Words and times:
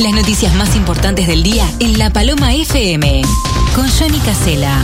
Las 0.00 0.14
noticias 0.14 0.54
más 0.54 0.76
importantes 0.76 1.26
del 1.26 1.42
día 1.42 1.70
en 1.78 1.98
La 1.98 2.08
Paloma 2.10 2.54
FM. 2.54 3.20
Con 3.74 3.86
Johnny 3.86 4.18
Casela. 4.20 4.82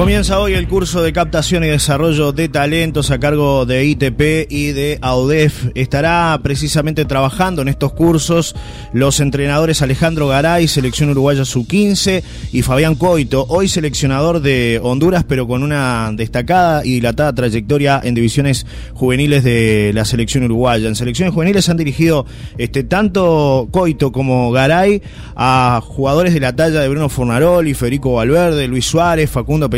Comienza 0.00 0.40
hoy 0.40 0.54
el 0.54 0.66
curso 0.66 1.02
de 1.02 1.12
captación 1.12 1.62
y 1.62 1.66
desarrollo 1.66 2.32
de 2.32 2.48
talentos 2.48 3.10
a 3.10 3.20
cargo 3.20 3.66
de 3.66 3.84
ITP 3.84 4.50
y 4.50 4.72
de 4.72 4.98
AUDEF. 5.02 5.66
Estará 5.74 6.40
precisamente 6.42 7.04
trabajando 7.04 7.60
en 7.60 7.68
estos 7.68 7.92
cursos 7.92 8.56
los 8.94 9.20
entrenadores 9.20 9.82
Alejandro 9.82 10.26
Garay, 10.26 10.68
selección 10.68 11.10
uruguaya 11.10 11.44
sub-15, 11.44 12.22
y 12.50 12.62
Fabián 12.62 12.94
Coito, 12.94 13.44
hoy 13.50 13.68
seleccionador 13.68 14.40
de 14.40 14.80
Honduras, 14.82 15.26
pero 15.28 15.46
con 15.46 15.62
una 15.62 16.10
destacada 16.14 16.82
y 16.82 16.92
dilatada 16.94 17.34
trayectoria 17.34 18.00
en 18.02 18.14
divisiones 18.14 18.64
juveniles 18.94 19.44
de 19.44 19.90
la 19.92 20.06
selección 20.06 20.44
uruguaya. 20.44 20.88
En 20.88 20.96
selecciones 20.96 21.34
juveniles 21.34 21.68
han 21.68 21.76
dirigido 21.76 22.24
este, 22.56 22.84
tanto 22.84 23.68
Coito 23.70 24.12
como 24.12 24.50
Garay 24.50 25.02
a 25.36 25.82
jugadores 25.84 26.32
de 26.32 26.40
la 26.40 26.56
talla 26.56 26.80
de 26.80 26.88
Bruno 26.88 27.10
Fornaroli, 27.10 27.74
Federico 27.74 28.14
Valverde, 28.14 28.66
Luis 28.66 28.86
Suárez, 28.86 29.28
Facundo 29.28 29.68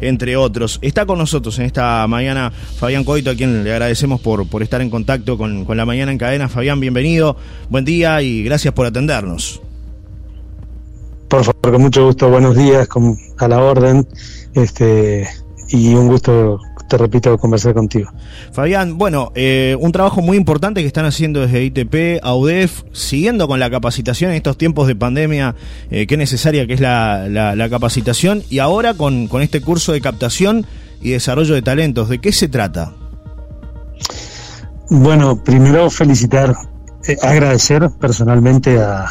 Entre 0.00 0.36
otros. 0.36 0.78
Está 0.82 1.06
con 1.06 1.18
nosotros 1.18 1.58
en 1.58 1.66
esta 1.66 2.06
mañana 2.06 2.50
Fabián 2.50 3.04
Coito, 3.04 3.30
a 3.30 3.34
quien 3.34 3.64
le 3.64 3.72
agradecemos 3.72 4.20
por, 4.20 4.46
por 4.48 4.62
estar 4.62 4.80
en 4.80 4.90
contacto 4.90 5.36
con, 5.38 5.66
la 5.76 5.86
mañana 5.86 6.12
en 6.12 6.18
cadena. 6.18 6.48
Fabián, 6.48 6.80
bienvenido, 6.80 7.36
buen 7.68 7.84
día 7.84 8.22
y 8.22 8.42
gracias 8.42 8.74
por 8.74 8.86
atendernos. 8.86 9.60
Por 11.28 11.44
favor, 11.44 11.72
con 11.72 11.82
mucho 11.82 12.06
gusto, 12.06 12.30
buenos 12.30 12.56
días, 12.56 12.88
a 13.38 13.48
la 13.48 13.62
orden, 13.62 14.06
este, 14.54 15.28
y 15.68 15.94
un 15.94 16.08
gusto 16.08 16.58
te 16.88 16.96
repito, 16.96 17.36
conversar 17.38 17.74
contigo. 17.74 18.10
Fabián, 18.52 18.98
bueno, 18.98 19.30
eh, 19.34 19.76
un 19.78 19.92
trabajo 19.92 20.22
muy 20.22 20.36
importante 20.36 20.80
que 20.80 20.86
están 20.86 21.04
haciendo 21.04 21.40
desde 21.40 21.62
ITP, 21.62 22.20
AUDEF, 22.22 22.82
siguiendo 22.92 23.46
con 23.46 23.60
la 23.60 23.70
capacitación 23.70 24.30
en 24.30 24.38
estos 24.38 24.56
tiempos 24.56 24.88
de 24.88 24.96
pandemia, 24.96 25.54
eh, 25.90 26.06
qué 26.06 26.16
necesaria 26.16 26.66
que 26.66 26.72
es 26.72 26.80
la, 26.80 27.68
capacitación, 27.70 28.42
y 28.48 28.58
ahora 28.58 28.94
con, 28.94 29.28
con 29.28 29.42
este 29.42 29.60
curso 29.60 29.92
de 29.92 30.00
captación 30.00 30.66
y 31.02 31.10
desarrollo 31.10 31.54
de 31.54 31.62
talentos, 31.62 32.08
¿de 32.08 32.18
qué 32.18 32.32
se 32.32 32.48
trata? 32.48 32.94
Bueno, 34.90 35.44
primero 35.44 35.90
felicitar, 35.90 36.56
eh, 37.06 37.16
agradecer 37.20 37.90
personalmente 38.00 38.80
a, 38.80 39.04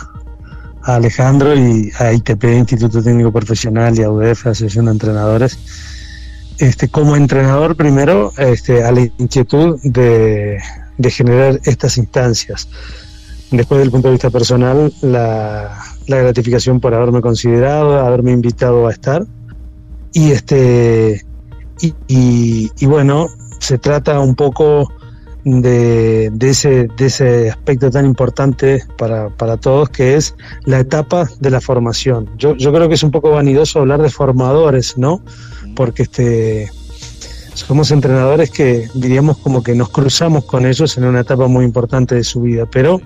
a 0.81 0.95
Alejandro 0.95 1.55
y 1.55 1.91
a 1.99 2.11
ITP, 2.11 2.43
Instituto 2.45 3.03
Técnico 3.03 3.31
Profesional, 3.31 3.97
y 3.97 4.01
a 4.01 4.09
UDF, 4.09 4.47
Asociación 4.47 4.85
de 4.85 4.91
Entrenadores, 4.91 5.59
este, 6.59 6.87
como 6.87 7.15
entrenador 7.15 7.75
primero 7.75 8.31
este, 8.37 8.83
a 8.83 8.91
la 8.91 9.01
inquietud 9.01 9.79
de, 9.83 10.59
generar 11.09 11.59
estas 11.63 11.97
instancias. 11.97 12.67
Después 13.51 13.79
del 13.79 13.91
punto 13.91 14.07
de 14.09 14.13
vista 14.13 14.29
personal, 14.29 14.91
la, 15.01 15.77
gratificación 16.07 16.79
por 16.79 16.93
haberme 16.93 17.21
considerado, 17.21 17.99
haberme 17.99 18.31
invitado 18.31 18.87
a 18.87 18.91
estar. 18.91 19.25
Y 20.13 20.31
este 20.31 21.25
y, 21.79 22.85
bueno, 22.87 23.27
se 23.59 23.77
trata 23.77 24.19
un 24.19 24.33
poco 24.33 24.91
de, 25.43 26.31
ese, 26.41 26.87
de 26.97 27.05
ese 27.05 27.51
aspecto 27.51 27.91
tan 27.91 28.05
importante 28.05 28.83
para, 28.97 29.29
para, 29.29 29.57
todos, 29.57 29.89
que 29.89 30.15
es 30.15 30.35
la 30.65 30.79
etapa 30.79 31.29
de 31.39 31.51
la 31.51 31.61
formación. 31.61 32.29
Yo, 32.37 32.55
yo 32.55 32.73
creo 32.73 32.89
que 32.89 32.95
es 32.95 33.03
un 33.03 33.11
poco 33.11 33.29
vanidoso 33.29 33.79
hablar 33.79 34.01
de 34.01 34.09
formadores, 34.09 34.97
¿no? 34.97 35.21
Porque 35.77 36.03
este, 36.03 36.71
somos 37.53 37.91
entrenadores 37.91 38.49
que 38.49 38.89
diríamos 38.95 39.37
como 39.37 39.61
que 39.61 39.75
nos 39.75 39.89
cruzamos 39.89 40.43
con 40.45 40.65
ellos 40.65 40.97
en 40.97 41.05
una 41.05 41.21
etapa 41.21 41.47
muy 41.47 41.63
importante 41.63 42.15
de 42.15 42.23
su 42.23 42.41
vida, 42.41 42.65
pero 42.65 42.99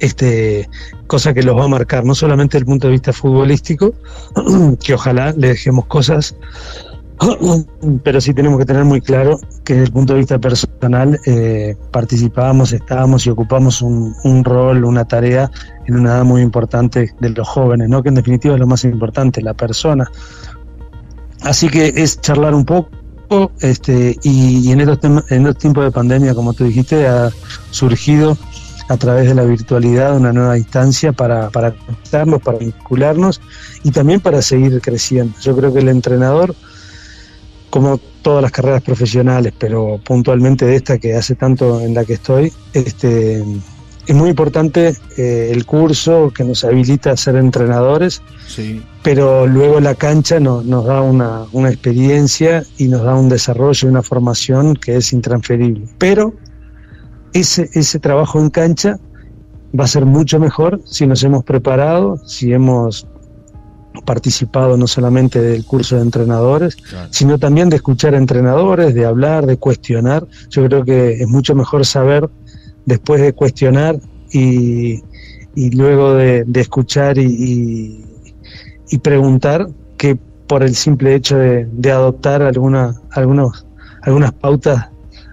este, 0.00 0.68
cosa 1.06 1.34
que 1.34 1.42
los 1.42 1.56
va 1.56 1.64
a 1.64 1.68
marcar 1.68 2.04
no 2.04 2.14
solamente 2.14 2.56
desde 2.56 2.62
el 2.62 2.66
punto 2.66 2.86
de 2.86 2.92
vista 2.92 3.12
futbolístico, 3.12 3.92
que 4.82 4.94
ojalá 4.94 5.32
le 5.36 5.48
dejemos 5.48 5.84
cosas, 5.86 6.36
pero 8.02 8.20
sí 8.22 8.32
tenemos 8.32 8.58
que 8.60 8.64
tener 8.64 8.84
muy 8.86 9.02
claro 9.02 9.38
que 9.64 9.74
desde 9.74 9.86
el 9.88 9.92
punto 9.92 10.14
de 10.14 10.20
vista 10.20 10.38
personal 10.38 11.20
eh, 11.26 11.76
participábamos, 11.90 12.72
estábamos 12.72 13.26
y 13.26 13.30
ocupamos 13.30 13.82
un, 13.82 14.14
un, 14.24 14.42
rol, 14.42 14.84
una 14.84 15.04
tarea 15.04 15.50
en 15.86 15.98
una 15.98 16.14
edad 16.14 16.24
muy 16.24 16.40
importante 16.40 17.12
de 17.20 17.28
los 17.28 17.46
jóvenes, 17.46 17.90
¿no? 17.90 18.02
que 18.02 18.08
en 18.08 18.14
definitiva 18.14 18.54
es 18.54 18.60
lo 18.60 18.66
más 18.66 18.84
importante, 18.84 19.42
la 19.42 19.52
persona, 19.52 20.10
Así 21.42 21.68
que 21.68 21.92
es 21.96 22.20
charlar 22.20 22.54
un 22.54 22.64
poco 22.64 22.90
este, 23.60 24.16
y, 24.22 24.70
en, 24.70 24.80
estos 24.80 24.98
en 25.30 25.46
estos 25.46 25.58
tiempos 25.58 25.84
de 25.84 25.90
pandemia, 25.90 26.34
como 26.34 26.54
tú 26.54 26.64
dijiste, 26.64 27.06
ha 27.06 27.30
surgido 27.70 28.36
a 28.88 28.96
través 28.96 29.28
de 29.28 29.34
la 29.34 29.44
virtualidad 29.44 30.16
una 30.16 30.32
nueva 30.32 30.56
instancia 30.56 31.12
para, 31.12 31.50
para 31.50 31.72
conectarnos, 31.72 32.40
para 32.40 32.58
vincularnos 32.58 33.40
y 33.82 33.90
también 33.90 34.20
para 34.20 34.40
seguir 34.40 34.80
creciendo. 34.80 35.34
Yo 35.42 35.54
creo 35.54 35.72
que 35.72 35.80
el 35.80 35.88
entrenador, 35.88 36.54
como 37.68 37.98
todas 38.22 38.42
las 38.42 38.50
carreras 38.50 38.82
profesionales, 38.82 39.52
pero 39.58 40.00
puntualmente 40.02 40.64
de 40.64 40.76
esta 40.76 40.98
que 40.98 41.14
hace 41.14 41.34
tanto 41.34 41.80
en 41.80 41.92
la 41.92 42.04
que 42.06 42.14
estoy, 42.14 42.52
este, 42.72 43.44
es 44.08 44.14
muy 44.14 44.30
importante 44.30 44.96
eh, 45.18 45.50
el 45.52 45.66
curso 45.66 46.32
que 46.34 46.42
nos 46.42 46.64
habilita 46.64 47.12
a 47.12 47.16
ser 47.16 47.36
entrenadores, 47.36 48.22
pero 49.02 49.46
luego 49.46 49.80
la 49.80 49.94
cancha 49.94 50.40
nos 50.40 50.64
da 50.86 51.02
una, 51.02 51.46
experiencia 51.68 52.64
y 52.78 52.88
nos 52.88 53.02
da 53.02 53.14
un 53.14 53.28
desarrollo 53.28 53.86
y 53.86 53.90
una 53.90 54.02
formación 54.02 54.74
que 54.74 54.96
es 54.96 55.12
intransferible. 55.12 55.86
Pero 55.98 56.32
ese, 57.34 57.68
ese 57.74 57.98
trabajo 57.98 58.40
en 58.40 58.48
cancha 58.48 58.98
va 59.78 59.84
a 59.84 59.88
ser 59.88 60.06
mucho 60.06 60.40
mejor 60.40 60.80
si 60.86 61.06
nos 61.06 61.22
hemos 61.22 61.44
preparado, 61.44 62.16
si 62.26 62.50
hemos 62.54 63.06
participado 64.06 64.78
no 64.78 64.86
solamente 64.86 65.38
del 65.38 65.66
curso 65.66 65.96
de 65.96 66.02
entrenadores, 66.02 66.78
sino 67.10 67.38
también 67.38 67.68
de 67.68 67.76
escuchar 67.76 68.14
a 68.14 68.18
entrenadores, 68.18 68.94
de 68.94 69.04
hablar, 69.04 69.44
de 69.44 69.58
cuestionar. 69.58 70.26
Yo 70.48 70.64
creo 70.64 70.82
que 70.82 71.22
es 71.22 71.28
mucho 71.28 71.54
mejor 71.54 71.84
saber 71.84 72.30
después 72.88 73.20
de 73.20 73.34
cuestionar 73.34 74.00
y, 74.32 75.02
luego 75.54 76.14
de, 76.14 76.44
escuchar 76.54 77.18
y, 77.18 78.04
preguntar 79.02 79.68
que 79.98 80.16
por 80.46 80.62
el 80.62 80.74
simple 80.74 81.14
hecho 81.14 81.36
de, 81.36 81.92
adoptar 81.92 82.42
alguna, 82.42 82.94
algunos, 83.10 83.66
algunas 84.02 84.32
pautas 84.32 84.88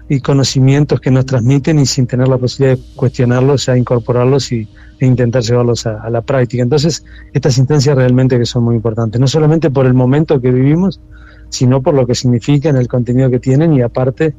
y 0.08 0.20
conocimientos 0.20 1.00
que 1.00 1.10
nos 1.10 1.24
transmiten 1.24 1.78
y 1.78 1.86
sin 1.86 2.06
tener 2.06 2.28
la 2.28 2.36
posibilidad 2.36 2.76
de 2.76 2.82
cuestionarlos, 2.94 3.68
a 3.68 3.76
incorporarlos 3.76 4.52
y, 4.52 4.68
e 5.00 5.06
intentar 5.06 5.42
llevarlos 5.42 5.86
a, 5.86 6.02
a, 6.02 6.10
la 6.10 6.20
práctica. 6.20 6.62
Entonces, 6.62 7.04
estas 7.32 7.56
instancias 7.56 7.96
realmente 7.96 8.38
que 8.38 8.46
son 8.46 8.64
muy 8.64 8.76
importantes, 8.76 9.18
no 9.20 9.26
solamente 9.26 9.70
por 9.70 9.86
el 9.86 9.94
momento 9.94 10.40
que 10.40 10.50
vivimos, 10.50 11.00
sino 11.48 11.80
por 11.80 11.94
lo 11.94 12.06
que 12.06 12.14
significan, 12.14 12.76
el 12.76 12.86
contenido 12.86 13.30
que 13.30 13.40
tienen 13.40 13.72
y 13.72 13.80
aparte 13.80 14.34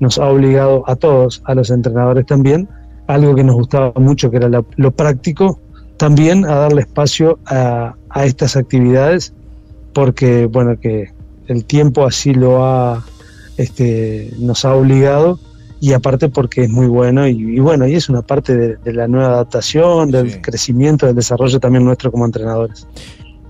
nos 0.00 0.18
ha 0.18 0.26
obligado 0.26 0.84
a 0.86 0.96
todos, 0.96 1.42
a 1.44 1.54
los 1.54 1.70
entrenadores 1.70 2.26
también, 2.26 2.68
algo 3.06 3.34
que 3.34 3.44
nos 3.44 3.56
gustaba 3.56 3.92
mucho, 3.96 4.30
que 4.30 4.38
era 4.38 4.48
lo, 4.48 4.90
práctico, 4.92 5.60
también 5.96 6.44
a 6.44 6.54
darle 6.54 6.82
espacio 6.82 7.38
a, 7.46 7.94
estas 8.24 8.56
actividades, 8.56 9.32
porque 9.92 10.46
bueno, 10.46 10.78
que 10.78 11.12
el 11.48 11.64
tiempo 11.64 12.04
así 12.04 12.32
lo 12.32 12.64
ha, 12.64 13.04
este, 13.56 14.30
nos 14.38 14.64
ha 14.64 14.74
obligado 14.74 15.38
y 15.80 15.92
aparte 15.92 16.28
porque 16.28 16.64
es 16.64 16.70
muy 16.70 16.86
bueno 16.86 17.26
y, 17.26 17.58
bueno, 17.60 17.86
y 17.86 17.94
es 17.94 18.08
una 18.08 18.22
parte 18.22 18.78
de, 18.78 18.92
la 18.92 19.06
nueva 19.06 19.34
adaptación, 19.34 20.10
del 20.10 20.40
crecimiento, 20.40 21.06
del 21.06 21.16
desarrollo 21.16 21.60
también 21.60 21.84
nuestro 21.84 22.10
como 22.10 22.24
entrenadores. 22.24 22.86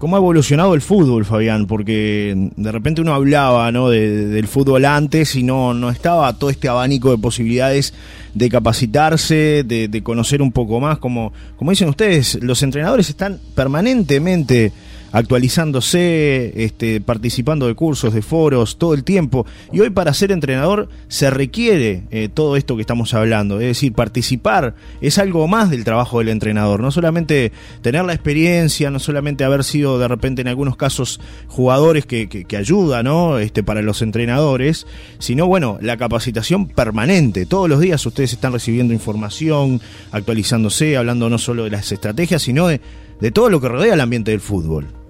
¿Cómo 0.05 0.17
ha 0.17 0.19
evolucionado 0.19 0.75
el 0.75 0.83
fútbol, 0.83 1.25
Fabián? 1.25 1.67
Porque 1.67 2.51
de 2.56 2.73
repente 2.73 3.01
uno 3.01 3.15
hablaba 3.15 3.73
¿no? 3.73 3.89
del 3.89 4.47
fútbol 4.49 4.85
antes 4.85 5.35
y 5.35 5.43
no, 5.43 5.73
no 5.73 5.89
estaba 5.89 6.31
todo 6.35 6.51
este 6.51 6.69
abanico 6.69 7.11
de 7.11 7.17
posibilidades 7.17 7.95
de 8.35 8.51
capacitarse, 8.51 9.65
de, 9.65 10.03
conocer 10.03 10.43
un 10.43 10.53
poco 10.53 10.79
más. 10.79 10.99
Como, 10.99 11.33
como 11.56 11.71
dicen 11.71 11.89
ustedes, 11.89 12.39
los 12.43 12.62
entrenadores 12.62 13.09
están 13.09 13.41
permanentemente 13.55 14.73
actualizándose, 15.14 16.64
este, 16.64 17.00
participando 17.00 17.69
de 17.69 17.75
cursos, 17.75 18.12
de 18.12 18.20
foros, 18.20 18.78
todo 18.78 18.94
el 18.94 19.05
tiempo. 19.05 19.46
Y 19.72 19.78
hoy 19.78 19.90
para 19.90 20.12
ser 20.12 20.32
entrenador 20.32 20.88
se 21.06 21.31
requiere 21.31 22.02
eh, 22.11 22.28
todo 22.28 22.56
esto 22.56 22.75
que 22.75 22.81
estamos 22.81 23.14
hablando. 23.14 23.61
Es 23.61 23.69
decir, 23.69 23.93
participar 23.93 24.75
es 25.00 25.19
algo 25.19 25.46
más 25.46 25.70
del 25.70 25.84
trabajo 25.84 26.19
del 26.19 26.31
entrenador. 26.31 26.81
No 26.81 26.90
solamente 26.90 27.52
tener 27.81 28.05
la 28.05 28.12
experiencia, 28.12 28.90
no 28.90 28.99
solamente 28.99 29.44
haber 29.44 29.62
sido 29.62 30.00
de 30.00 30.08
repente 30.08 30.43
en 30.43 30.49
algunos 30.49 30.76
casos 30.76 31.20
jugadores 31.46 32.06
que, 32.06 32.28
que, 32.28 32.56
ayuda 32.56 33.05
¿no? 33.05 33.38
este, 33.38 33.62
para 33.62 33.82
los 33.82 34.02
entrenadores, 34.02 34.84
sino 35.20 35.46
bueno, 35.46 35.78
la 35.81 35.96
capacitación 35.96 36.67
permanente. 36.67 37.46
Todos 37.46 37.69
los 37.69 37.78
días 37.78 38.05
ustedes 38.05 38.32
están 38.32 38.52
recibiendo 38.52 38.93
información, 38.93 39.81
actualizándose, 40.10 40.96
hablando 40.96 41.31
no 41.31 41.38
solo 41.38 41.62
de 41.62 41.70
las 41.70 41.93
estrategias, 41.93 42.43
sino 42.43 42.67
de, 42.67 42.81
de 43.20 43.31
todo 43.31 43.49
lo 43.49 43.60
que 43.60 43.69
rodea 43.69 43.94
el 43.94 44.00
ambiente 44.00 44.32
del 44.32 44.40
fútbol. 44.40 45.04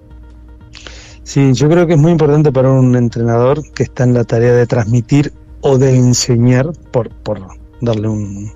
Sí, 1.25 1.53
yo 1.53 1.67
creo 1.69 1.87
que 1.87 1.93
es 1.93 1.99
muy 1.99 2.11
importante 2.11 2.51
para 2.51 2.69
un 2.69 2.95
entrenador 2.95 3.59
que 3.71 3.81
está 3.81 4.03
en 4.03 4.13
la 4.13 4.23
tarea 4.23 4.53
de 4.53 4.67
transmitir 4.67 5.33
o 5.61 5.79
de 5.79 5.95
enseñar, 5.95 6.71
por, 6.91 7.09
por 7.09 7.41
darle 7.81 8.07
un 8.07 8.53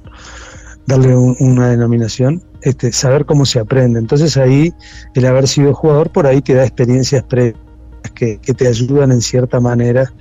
darle 0.86 1.16
una 1.16 1.70
denominación, 1.70 2.44
este, 2.62 2.92
saber 2.92 3.26
cómo 3.26 3.46
se 3.48 3.60
aprende. 3.60 3.98
Entonces 4.00 4.38
ahí 4.38 4.72
el 5.16 5.26
haber 5.26 5.48
sido 5.48 5.74
jugador 5.74 6.12
por 6.12 6.28
ahí 6.28 6.42
te 6.42 6.54
da 6.54 6.64
experiencias 6.64 7.24
previas 7.24 7.60
que, 8.14 8.38
te 8.38 8.68
ayudan 8.68 9.12
en 9.12 9.22
cierta 9.22 9.60
manera 9.60 10.14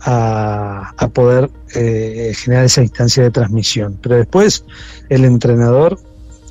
a, 0.00 1.08
poder 1.12 1.50
eh, 1.76 2.32
generar 2.36 2.64
esa 2.64 2.82
instancia 2.82 3.22
de 3.22 3.30
transmisión. 3.30 3.98
Pero 4.02 4.16
después 4.16 4.64
el 5.10 5.24
entrenador 5.24 6.00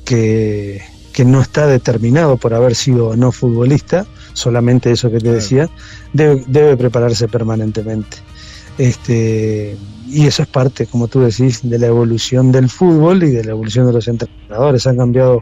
que, 0.06 0.80
que 1.12 1.26
no 1.26 1.42
está 1.42 1.66
determinado 1.66 2.38
por 2.38 2.54
haber 2.54 2.74
sido 2.74 3.14
no 3.14 3.30
futbolista, 3.30 4.06
solamente 4.34 4.90
eso 4.90 5.10
que 5.10 5.18
te 5.18 5.32
decía, 5.32 5.70
debe, 6.12 6.44
debe 6.46 6.76
prepararse 6.76 7.26
permanentemente. 7.28 8.18
Este, 8.76 9.76
y 10.08 10.26
eso 10.26 10.42
es 10.42 10.48
parte, 10.48 10.86
como 10.86 11.08
tú 11.08 11.20
decís, 11.20 11.60
de 11.62 11.78
la 11.78 11.86
evolución 11.86 12.52
del 12.52 12.68
fútbol 12.68 13.22
y 13.22 13.30
de 13.30 13.44
la 13.44 13.52
evolución 13.52 13.86
de 13.86 13.92
los 13.94 14.08
entrenadores. 14.08 14.86
Han 14.86 14.96
cambiado 14.96 15.40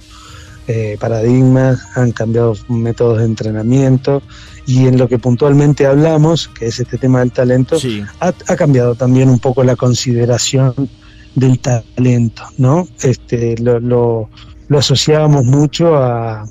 eh, 0.68 0.96
paradigmas, 1.00 1.80
han 1.96 2.12
cambiado 2.12 2.54
métodos 2.68 3.18
de 3.18 3.24
entrenamiento 3.24 4.22
y 4.66 4.86
en 4.86 4.96
lo 4.96 5.08
que 5.08 5.18
puntualmente 5.18 5.86
hablamos, 5.86 6.48
que 6.48 6.66
es 6.66 6.78
este 6.78 6.98
tema 6.98 7.20
del 7.20 7.32
talento, 7.32 7.78
ha, 8.20 8.56
cambiado 8.56 8.94
también 8.94 9.28
un 9.28 9.40
poco 9.40 9.64
la 9.64 9.74
consideración 9.74 10.88
del 11.34 11.58
talento, 11.58 12.44
¿no? 12.58 12.86
Este, 13.02 13.56
lo, 13.58 13.80
lo, 13.80 14.28
lo 14.68 14.78
asociábamos 14.78 15.44
mucho 15.44 15.96
a, 15.96 16.46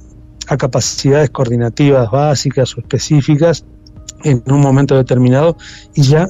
a 0.51 0.57
capacidades 0.57 1.29
coordinativas 1.29 2.11
básicas 2.11 2.75
o 2.75 2.81
específicas 2.81 3.63
en 4.25 4.43
un 4.47 4.59
momento 4.59 4.97
determinado 4.97 5.55
y 5.95 6.01
ya 6.01 6.27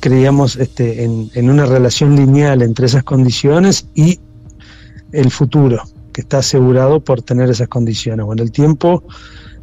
creíamos 0.00 0.56
este, 0.56 1.04
en, 1.04 1.50
una 1.50 1.64
relación 1.64 2.14
lineal 2.14 2.60
entre 2.60 2.84
esas 2.84 3.02
condiciones 3.02 3.86
y 3.94 4.20
el 5.12 5.30
futuro, 5.30 5.82
que 6.12 6.20
está 6.20 6.38
asegurado 6.38 7.00
por 7.02 7.22
tener 7.22 7.48
esas 7.48 7.68
condiciones. 7.68 8.26
Bueno, 8.26 8.42
el 8.42 8.52
tiempo 8.52 9.02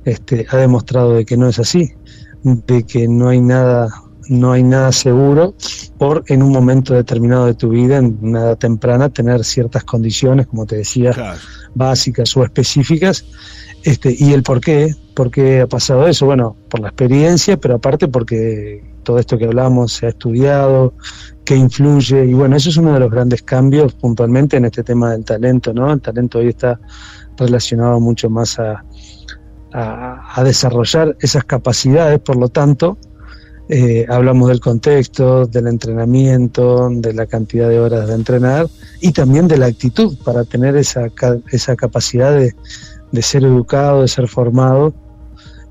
este, 0.03 0.47
ha 0.49 0.57
demostrado 0.57 1.13
de 1.13 1.23
que 1.23 1.37
no 1.37 1.47
es 1.47 1.59
así, 1.59 1.93
de 2.41 2.83
que 2.85 3.07
no 3.07 3.29
hay 3.29 3.39
nada 3.39 3.87
no 4.29 4.51
hay 4.51 4.63
nada 4.63 4.91
seguro 4.91 5.55
por 5.97 6.23
en 6.27 6.43
un 6.43 6.51
momento 6.51 6.93
determinado 6.93 7.45
de 7.45 7.53
tu 7.53 7.69
vida, 7.69 7.97
en 7.97 8.17
una 8.21 8.41
edad 8.41 8.57
temprana, 8.57 9.09
tener 9.09 9.43
ciertas 9.43 9.83
condiciones, 9.83 10.47
como 10.47 10.65
te 10.65 10.77
decía, 10.77 11.13
básicas 11.73 12.35
o 12.37 12.43
específicas. 12.43 13.25
Este, 13.83 14.15
y 14.17 14.33
el 14.33 14.43
por 14.43 14.59
qué, 14.59 14.95
por 15.15 15.31
qué 15.31 15.61
ha 15.61 15.67
pasado 15.67 16.07
eso, 16.07 16.25
bueno, 16.25 16.55
por 16.69 16.79
la 16.79 16.89
experiencia, 16.89 17.57
pero 17.57 17.75
aparte 17.75 18.07
porque 18.07 18.83
todo 19.03 19.19
esto 19.19 19.37
que 19.37 19.45
hablamos 19.45 19.93
se 19.93 20.07
ha 20.07 20.09
estudiado, 20.09 20.93
qué 21.45 21.55
influye, 21.55 22.25
y 22.25 22.33
bueno, 22.33 22.57
eso 22.57 22.69
es 22.69 22.77
uno 22.77 22.93
de 22.93 22.99
los 22.99 23.09
grandes 23.09 23.43
cambios 23.43 23.93
puntualmente 23.93 24.57
en 24.57 24.65
este 24.65 24.83
tema 24.83 25.11
del 25.11 25.23
talento, 25.23 25.73
¿no? 25.73 25.93
El 25.93 26.01
talento 26.01 26.39
hoy 26.39 26.49
está 26.49 26.79
relacionado 27.37 27.99
mucho 27.99 28.29
más 28.29 28.59
a, 28.59 28.83
a 29.71 30.43
desarrollar 30.43 31.15
esas 31.19 31.45
capacidades, 31.45 32.19
por 32.19 32.35
lo 32.35 32.49
tanto, 32.49 32.97
eh, 33.69 34.05
hablamos 34.07 34.47
del 34.47 34.61
contexto, 34.61 35.45
del 35.45 35.67
entrenamiento, 35.67 36.89
de 36.89 37.13
la 37.13 37.25
cantidad 37.25 37.67
de 37.67 37.79
horas 37.79 38.07
de 38.07 38.13
entrenar 38.13 38.67
y 39.01 39.11
también 39.11 39.47
de 39.49 39.57
la 39.57 39.65
actitud 39.65 40.17
para 40.23 40.45
tener 40.45 40.77
esa, 40.77 41.07
esa 41.51 41.75
capacidad 41.75 42.33
de, 42.33 43.21
ser 43.21 43.43
educado, 43.43 44.03
de 44.03 44.07
ser 44.07 44.29
formado 44.29 44.93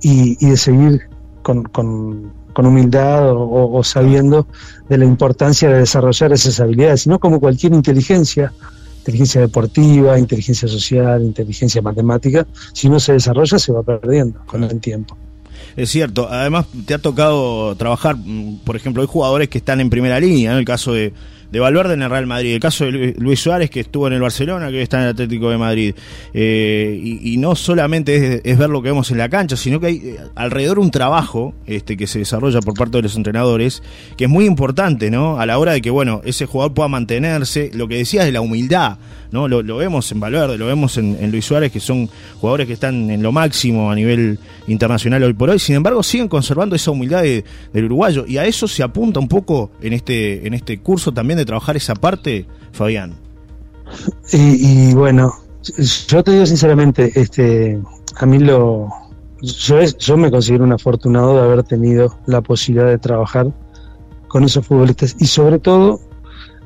y, 0.03 0.37
de 0.45 0.57
seguir 0.59 1.09
con, 1.43 2.33
humildad 2.55 3.33
o, 3.33 3.83
sabiendo 3.83 4.47
de 4.91 4.99
la 4.99 5.07
importancia 5.07 5.71
de 5.71 5.79
desarrollar 5.79 6.33
esas 6.33 6.61
habilidades, 6.61 7.07
no 7.07 7.19
como 7.19 7.41
cualquier 7.41 7.73
inteligencia, 7.73 8.53
inteligencia 8.99 9.41
deportiva, 9.41 10.19
inteligencia 10.19 10.69
social, 10.69 11.23
inteligencia 11.23 11.81
matemática, 11.81 12.47
si 12.75 12.91
no 12.91 13.01
se 13.01 13.15
desarrolla 13.15 13.59
se 13.59 13.73
va 13.73 13.83
perdiendo 13.83 14.41
con 14.47 14.65
el 14.65 14.81
tiempo. 14.81 15.17
Es 15.77 15.91
cierto. 15.91 16.29
Además, 16.31 16.67
te 16.87 16.95
ha 16.95 16.99
tocado 16.99 17.75
trabajar, 17.77 18.17
mm, 18.17 18.59
por 18.65 18.77
ejemplo, 18.77 19.03
hay 19.03 19.09
jugadores 19.09 19.49
que 19.49 19.59
están 19.59 19.81
en 19.81 19.91
primera 19.91 20.19
línea, 20.21 20.53
en 20.53 20.59
el 20.59 20.65
caso 20.65 20.93
de, 20.93 21.13
de 21.51 21.61
Valverde 21.61 21.95
en 21.95 22.03
el 22.03 22.11
Real 22.11 22.27
Madrid, 22.27 22.55
el 22.55 22.61
caso 22.61 22.85
de 22.85 23.15
Luis 23.19 23.41
Suárez 23.41 23.71
que 23.71 23.81
estuvo 23.81 24.07
en 24.07 24.15
el 24.15 24.21
Barcelona, 24.21 24.71
que 24.71 24.83
está 24.83 24.99
en 24.99 25.05
el 25.05 25.11
Atlético 25.11 25.51
de 25.51 25.59
Madrid. 25.59 25.95
Eh, 26.35 27.01
y, 27.03 27.37
no 27.37 27.55
solamente 27.55 28.41
es, 28.45 28.59
ver 28.59 28.71
lo 28.71 28.83
que 28.83 28.89
vemos 28.89 29.11
en 29.11 29.19
la 29.19 29.29
cancha, 29.29 29.57
sino 29.57 29.79
que 29.79 29.87
hay 29.87 29.97
eh, 29.97 30.19
alrededor 30.35 30.79
un 30.79 30.91
trabajo 30.91 31.55
este, 31.67 31.97
que 31.97 32.07
se 32.07 32.19
desarrolla 32.19 32.61
por 32.61 32.75
parte 32.75 32.99
de 32.99 33.03
los 33.03 33.17
entrenadores, 33.17 33.83
que 34.17 34.25
es 34.25 34.31
muy 34.31 34.47
importante, 34.47 35.11
¿no? 35.11 35.39
A 35.39 35.47
la 35.47 35.59
hora 35.59 35.73
de 35.73 35.83
que, 35.83 35.91
bueno, 35.91 36.23
ese 36.25 36.47
jugador 36.47 36.75
pueda 36.75 36.89
mantenerse, 36.89 37.71
lo 37.75 37.89
que 37.89 37.97
decías 37.97 38.25
de 38.25 38.33
la 38.33 38.41
humildad, 38.41 38.99
¿no? 39.31 39.49
Lo, 39.49 39.77
vemos 39.77 40.11
en 40.13 40.21
Valverde, 40.21 40.59
lo 40.59 40.67
vemos 40.67 40.97
en, 40.99 41.31
Luis 41.31 41.45
Suárez, 41.45 41.73
que 41.73 41.81
son 41.81 42.09
jugadores 42.41 42.67
que 42.67 42.73
están 42.75 43.11
en 43.11 43.23
lo 43.23 43.33
máximo 43.33 43.91
a 43.91 43.95
nivel 43.95 44.39
internacional 44.67 45.23
hoy 45.23 45.35
por 45.35 45.51
hoy, 45.51 45.59
sin 45.59 45.77
embargo 45.77 46.03
siguen 46.03 46.29
conservando 46.29 46.77
esa 46.77 46.91
humildad 46.91 47.23
del 47.23 47.85
uruguayo, 47.85 48.25
y 48.27 48.39
a 48.39 48.45
eso 48.45 48.69
se 48.69 48.83
apunta 48.83 49.21
un 49.21 49.29
poco 49.29 49.71
en 49.81 49.93
este, 49.93 50.47
en 50.47 50.55
este 50.55 50.79
curso 50.81 51.13
también 51.13 51.39
de 51.39 51.45
trabajar 51.45 51.77
esa 51.77 51.95
parte, 51.95 52.47
Fabián? 52.73 53.15
Y, 54.33 54.95
bueno, 54.95 55.33
yo 56.09 56.23
te 56.23 56.33
digo 56.33 56.47
sinceramente, 56.47 57.13
este, 57.15 57.81
a 58.17 58.27
mí 58.27 58.39
lo, 58.39 58.89
yo, 59.41 59.81
yo 59.83 60.17
me 60.17 60.31
considero 60.31 60.65
un 60.65 60.73
afortunado 60.73 61.35
de 61.37 61.43
haber 61.43 61.63
tenido 61.63 62.19
la 62.27 62.41
posibilidad 62.41 62.89
de 62.89 62.99
trabajar 62.99 63.53
con 64.29 64.45
esos 64.45 64.67
futbolistas 64.67 65.17
y 65.19 65.27
sobre 65.27 65.59
todo, 65.59 66.01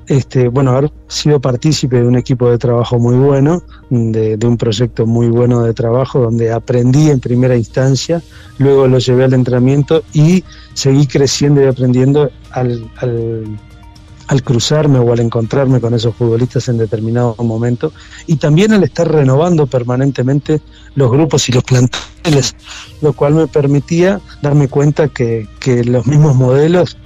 este, 0.07 0.49
bueno, 0.49 0.73
haber 0.73 0.93
sido 1.09 1.41
partícipe 1.41 1.97
de 1.97 2.07
un 2.07 2.17
equipo 2.17 2.51
de 2.51 2.59
trabajo 2.59 2.99
muy 2.99 3.17
bueno, 3.17 3.63
de, 3.91 4.39
un 4.43 4.57
proyecto 4.57 5.07
muy 5.07 5.29
bueno 5.29 5.63
de 5.63 5.75
trabajo 5.75 6.21
donde 6.21 6.53
aprendí 6.53 7.11
en 7.11 7.21
primera 7.21 7.57
instancia, 7.57 8.23
luego 8.59 8.89
lo 8.89 8.99
llevé 8.99 9.25
al 9.25 9.35
entrenamiento 9.35 10.03
y 10.13 10.45
seguí 10.75 11.07
creciendo 11.07 11.63
y 11.63 11.67
aprendiendo 11.67 12.31
al 12.51 14.43
cruzarme 14.45 14.99
o 14.99 15.13
al 15.13 15.21
encontrarme 15.21 15.81
con 15.81 15.95
esos 15.95 16.15
futbolistas 16.15 16.69
en 16.69 16.79
determinado 16.79 17.35
momento. 17.39 17.93
Y 18.27 18.37
también 18.37 18.73
al 18.73 18.85
estar 18.85 19.11
renovando 19.11 19.67
permanentemente 19.67 20.61
los 20.95 21.11
grupos 21.11 21.49
y 21.49 21.53
los 21.53 21.65
planteles, 21.65 22.55
lo 23.01 23.13
cual 23.13 23.35
me 23.35 23.47
permitía 23.47 24.21
darme 24.43 24.69
cuenta 24.69 25.09
que, 25.09 25.47
los 25.85 26.07
mismos 26.07 26.37
modelos 26.37 26.97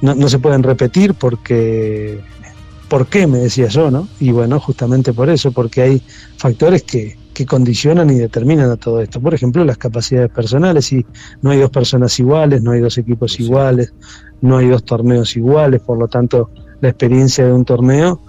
no, 0.00 0.28
se 0.28 0.38
pueden 0.38 0.62
repetir 0.62 1.14
porque 1.14 2.20
¿por 2.92 3.06
qué? 3.06 3.26
me 3.26 3.38
decía 3.38 3.68
yo, 3.68 3.90
¿no? 3.90 4.06
Y 4.20 4.32
bueno, 4.32 4.60
justamente 4.60 5.14
por 5.14 5.30
eso, 5.30 5.50
porque 5.50 5.80
hay 5.80 6.02
factores 6.36 6.82
que, 6.82 7.16
que 7.32 7.46
condicionan 7.46 8.10
y 8.10 8.16
determinan 8.16 8.70
a 8.70 8.76
todo 8.76 9.00
esto. 9.00 9.18
Por 9.18 9.32
ejemplo, 9.32 9.64
las 9.64 9.78
capacidades 9.78 10.30
personales, 10.30 10.92
y 10.92 11.06
no 11.40 11.52
hay 11.52 11.58
dos 11.58 11.70
personas 11.70 12.18
iguales, 12.18 12.62
no 12.62 12.72
hay 12.72 12.80
dos 12.80 12.98
equipos 12.98 13.40
iguales, 13.40 13.94
no 14.42 14.58
hay 14.58 14.68
dos 14.68 14.84
torneos 14.84 15.34
iguales, 15.38 15.80
por 15.80 15.96
lo 15.96 16.06
tanto, 16.06 16.50
la 16.82 16.90
experiencia 16.90 17.46
de 17.46 17.54
un 17.54 17.64
torneo 17.64 18.20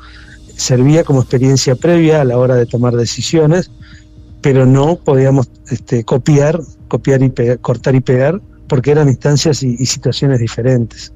servía 0.56 1.04
como 1.04 1.20
experiencia 1.20 1.76
previa 1.76 2.22
a 2.22 2.24
la 2.24 2.38
hora 2.38 2.56
de 2.56 2.66
tomar 2.66 2.96
decisiones, 2.96 3.70
pero 4.40 4.66
no 4.66 4.96
podíamos 4.96 5.50
este, 5.72 6.06
copiar, 6.06 6.62
copiar 6.88 7.22
y 7.22 7.34
cortar 7.60 7.96
y 7.96 8.00
pegar, 8.00 8.40
porque 8.70 8.92
eran 8.92 9.10
instancias 9.10 9.62
y, 9.62 9.76
situaciones 9.86 10.40
diferentes. 10.40 11.12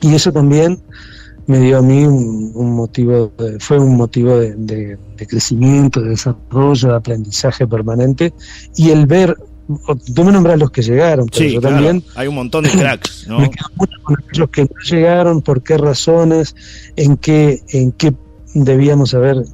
Y 0.00 0.14
eso 0.14 0.32
también 0.32 0.80
me 1.46 1.60
dio 1.60 1.78
a 1.78 1.82
mí 1.82 2.04
un, 2.04 2.74
motivo, 2.74 3.32
fue 3.58 3.78
un 3.78 3.96
motivo 3.96 4.36
de, 4.38 4.98
crecimiento, 5.28 6.00
de 6.00 6.10
desarrollo, 6.10 6.88
de 6.88 6.96
aprendizaje 6.96 7.66
permanente, 7.66 8.32
y 8.76 8.90
el 8.90 9.06
ver 9.06 9.36
tú 10.14 10.24
me 10.24 10.32
nombras 10.32 10.58
los 10.58 10.70
que 10.70 10.82
llegaron, 10.82 11.26
pero 11.26 11.48
yo 11.48 11.60
también. 11.60 12.02
Hay 12.14 12.26
un 12.26 12.34
montón 12.34 12.64
de 12.64 12.70
cracks, 12.78 13.26
¿no? 13.28 13.38
Me 13.38 13.50
quedo 13.50 13.68
mucho 13.76 13.96
con 14.02 14.16
aquellos 14.18 14.50
que 14.50 14.62
no 14.62 14.80
llegaron, 14.84 15.42
por 15.42 15.62
qué 15.62 15.78
razones, 15.78 16.54
en 16.96 17.16
qué, 17.16 17.62
en 17.68 17.92
qué 17.92 18.12
debíamos 18.54 19.14
haber 19.14 19.44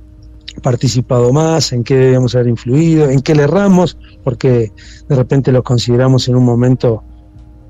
participado 0.63 1.33
más, 1.33 1.73
en 1.73 1.85
qué 1.85 1.95
debíamos 1.95 2.35
haber 2.35 2.49
influido, 2.49 3.09
en 3.09 3.21
qué 3.21 3.35
le 3.35 3.45
erramos, 3.45 3.97
porque 4.25 4.73
de 5.09 5.17
repente 5.17 5.53
los 5.53 5.63
consideramos 5.63 6.29
en 6.29 6.37
un 6.37 6.45
momento 6.45 7.05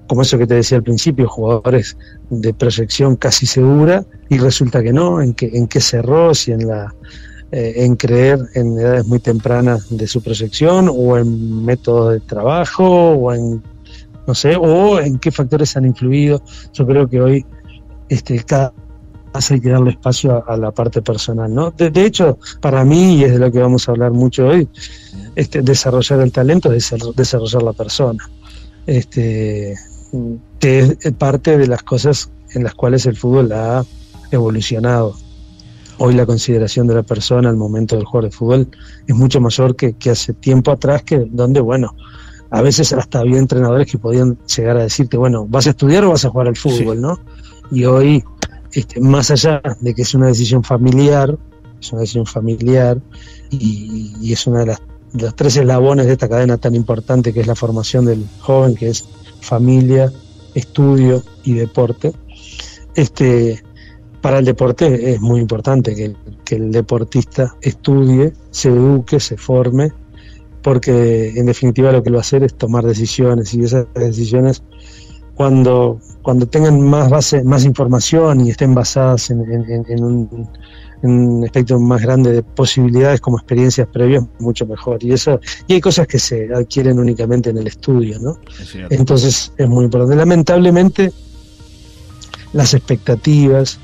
como 0.08 0.22
eso 0.22 0.38
que 0.38 0.46
te 0.46 0.54
decía 0.54 0.78
al 0.78 0.82
principio, 0.82 1.28
jugadores 1.28 1.96
de 2.30 2.52
proyección 2.54 3.16
casi 3.16 3.46
segura 3.46 4.04
y 4.28 4.38
resulta 4.38 4.82
que 4.82 4.92
no, 4.92 5.22
en 5.22 5.34
que, 5.34 5.50
en 5.52 5.68
qué 5.68 5.80
cerró, 5.80 6.34
si 6.34 6.52
en 6.52 6.66
la 6.66 6.94
eh, 7.50 7.84
en 7.84 7.96
creer 7.96 8.40
en 8.54 8.78
edades 8.78 9.06
muy 9.06 9.20
tempranas 9.20 9.86
de 9.88 10.06
su 10.06 10.22
proyección 10.22 10.90
o 10.92 11.16
en 11.16 11.64
métodos 11.64 12.14
de 12.14 12.20
trabajo 12.20 12.84
o 12.84 13.32
en 13.32 13.62
no 14.26 14.34
sé, 14.34 14.56
o 14.56 15.00
en 15.00 15.18
qué 15.18 15.30
factores 15.30 15.74
han 15.78 15.86
influido. 15.86 16.42
Yo 16.74 16.86
creo 16.86 17.08
que 17.08 17.20
hoy 17.20 17.46
este, 18.10 18.42
cada 18.44 18.74
hay 19.50 19.60
que 19.60 19.70
darle 19.70 19.90
espacio 19.90 20.44
a, 20.46 20.56
la 20.56 20.70
parte 20.72 21.00
personal, 21.00 21.54
¿no? 21.54 21.70
De, 21.70 22.04
hecho, 22.04 22.38
para 22.60 22.84
mí, 22.84 23.16
y 23.16 23.24
es 23.24 23.32
de 23.32 23.38
lo 23.38 23.52
que 23.52 23.60
vamos 23.60 23.88
a 23.88 23.92
hablar 23.92 24.12
mucho 24.12 24.48
hoy, 24.48 24.68
este, 25.36 25.62
desarrollar 25.62 26.20
el 26.20 26.32
talento 26.32 26.72
es 26.72 26.94
desarrollar 27.14 27.62
la 27.62 27.72
persona. 27.72 28.28
Este, 28.86 29.74
que 30.58 30.96
es 31.00 31.12
parte 31.12 31.58
de 31.58 31.66
las 31.66 31.82
cosas 31.82 32.30
en 32.54 32.64
las 32.64 32.74
cuales 32.74 33.06
el 33.06 33.16
fútbol 33.16 33.52
ha 33.52 33.84
evolucionado. 34.30 35.14
Hoy 35.98 36.14
la 36.14 36.26
consideración 36.26 36.86
de 36.86 36.94
la 36.94 37.02
persona 37.02 37.48
al 37.48 37.56
momento 37.56 37.96
del 37.96 38.04
juego 38.04 38.26
de 38.26 38.30
fútbol 38.30 38.68
es 39.06 39.14
mucho 39.14 39.40
mayor 39.40 39.74
que, 39.74 39.94
hace 40.10 40.32
tiempo 40.32 40.70
atrás, 40.70 41.02
que 41.02 41.26
donde, 41.30 41.60
bueno, 41.60 41.94
a 42.50 42.62
veces 42.62 42.92
hasta 42.92 43.18
había 43.18 43.38
entrenadores 43.38 43.90
que 43.90 43.98
podían 43.98 44.38
llegar 44.44 44.76
a 44.76 44.82
decirte, 44.82 45.16
bueno, 45.16 45.46
¿vas 45.48 45.66
a 45.66 45.70
estudiar 45.70 46.04
o 46.04 46.10
vas 46.10 46.24
a 46.24 46.30
jugar 46.30 46.48
al 46.48 46.56
fútbol? 46.56 47.00
¿no? 47.00 47.18
Y 47.70 47.84
hoy, 47.84 48.24
este, 48.72 49.00
más 49.00 49.30
allá 49.30 49.60
de 49.80 49.94
que 49.94 50.02
es 50.02 50.14
una 50.14 50.28
decisión 50.28 50.62
familiar, 50.62 51.36
es 51.80 51.92
una 51.92 52.02
decisión 52.02 52.26
familiar 52.26 52.98
y, 53.50 54.14
y 54.20 54.32
es 54.32 54.46
una 54.46 54.60
de 54.60 54.66
las 54.66 54.80
de 55.12 55.22
los 55.22 55.34
tres 55.34 55.56
eslabones 55.56 56.06
de 56.06 56.12
esta 56.12 56.28
cadena 56.28 56.58
tan 56.58 56.74
importante 56.74 57.32
que 57.32 57.40
es 57.40 57.46
la 57.46 57.54
formación 57.54 58.04
del 58.04 58.26
joven, 58.40 58.74
que 58.74 58.90
es 58.90 59.04
familia, 59.40 60.12
estudio 60.54 61.22
y 61.44 61.54
deporte. 61.54 62.12
Este, 62.94 63.62
para 64.20 64.38
el 64.38 64.44
deporte 64.44 65.12
es 65.12 65.20
muy 65.20 65.40
importante 65.40 65.94
que, 65.94 66.14
el 66.54 66.72
deportista 66.72 67.54
estudie, 67.60 68.32
se 68.50 68.70
eduque, 68.70 69.20
se 69.20 69.36
forme, 69.36 69.92
porque 70.62 71.30
en 71.36 71.46
definitiva 71.46 71.92
lo 71.92 72.02
que 72.02 72.10
lo 72.10 72.16
va 72.16 72.20
a 72.20 72.22
hacer 72.22 72.42
es 72.42 72.54
tomar 72.54 72.84
decisiones 72.84 73.52
y 73.52 73.64
esas 73.64 73.86
decisiones 73.94 74.62
cuando, 75.38 76.00
cuando 76.22 76.46
tengan 76.46 76.80
más 76.80 77.08
base, 77.08 77.44
más 77.44 77.64
información 77.64 78.44
y 78.44 78.50
estén 78.50 78.74
basadas 78.74 79.30
en, 79.30 79.38
un, 80.02 80.48
un 81.02 81.44
espectro 81.44 81.78
más 81.78 82.02
grande 82.02 82.32
de 82.32 82.42
posibilidades 82.42 83.20
como 83.20 83.38
experiencias 83.38 83.86
previas, 83.86 84.24
mucho 84.40 84.66
mejor. 84.66 84.98
Y 85.04 85.12
eso 85.12 85.38
y 85.68 85.74
hay 85.74 85.80
cosas 85.80 86.08
que 86.08 86.18
se 86.18 86.52
adquieren 86.52 86.98
únicamente 86.98 87.50
en 87.50 87.58
el 87.58 87.68
estudio, 87.68 88.18
¿no? 88.18 88.36
Entonces 88.90 89.52
es 89.56 89.68
muy 89.68 89.84
importante. 89.84 90.16
Lamentablemente, 90.16 91.12
las 92.52 92.74
expectativas, 92.74 93.78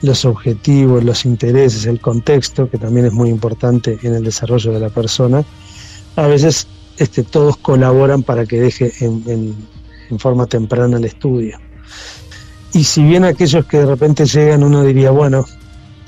los 0.00 0.24
objetivos, 0.24 1.04
los 1.04 1.26
intereses, 1.26 1.84
el 1.84 2.00
contexto, 2.00 2.70
que 2.70 2.78
también 2.78 3.04
es 3.04 3.12
muy 3.12 3.28
importante 3.28 3.98
en 4.02 4.14
el 4.14 4.24
desarrollo 4.24 4.72
de 4.72 4.80
la 4.80 4.88
persona, 4.88 5.44
a 6.16 6.26
veces 6.28 6.66
este, 6.96 7.24
todos 7.24 7.58
colaboran 7.58 8.22
para 8.22 8.46
que 8.46 8.58
deje 8.58 8.90
en, 9.00 9.22
en 9.26 9.74
forma 10.18 10.46
temprana 10.46 10.96
el 10.96 11.04
estudio. 11.04 11.58
Y 12.74 12.82
si 12.82 13.04
bien 13.04 13.24
aquellos 13.24 13.64
que 13.66 13.78
de 13.78 13.86
repente 13.86 14.26
llegan, 14.26 14.64
uno 14.64 14.82
diría, 14.82 15.12
bueno, 15.12 15.44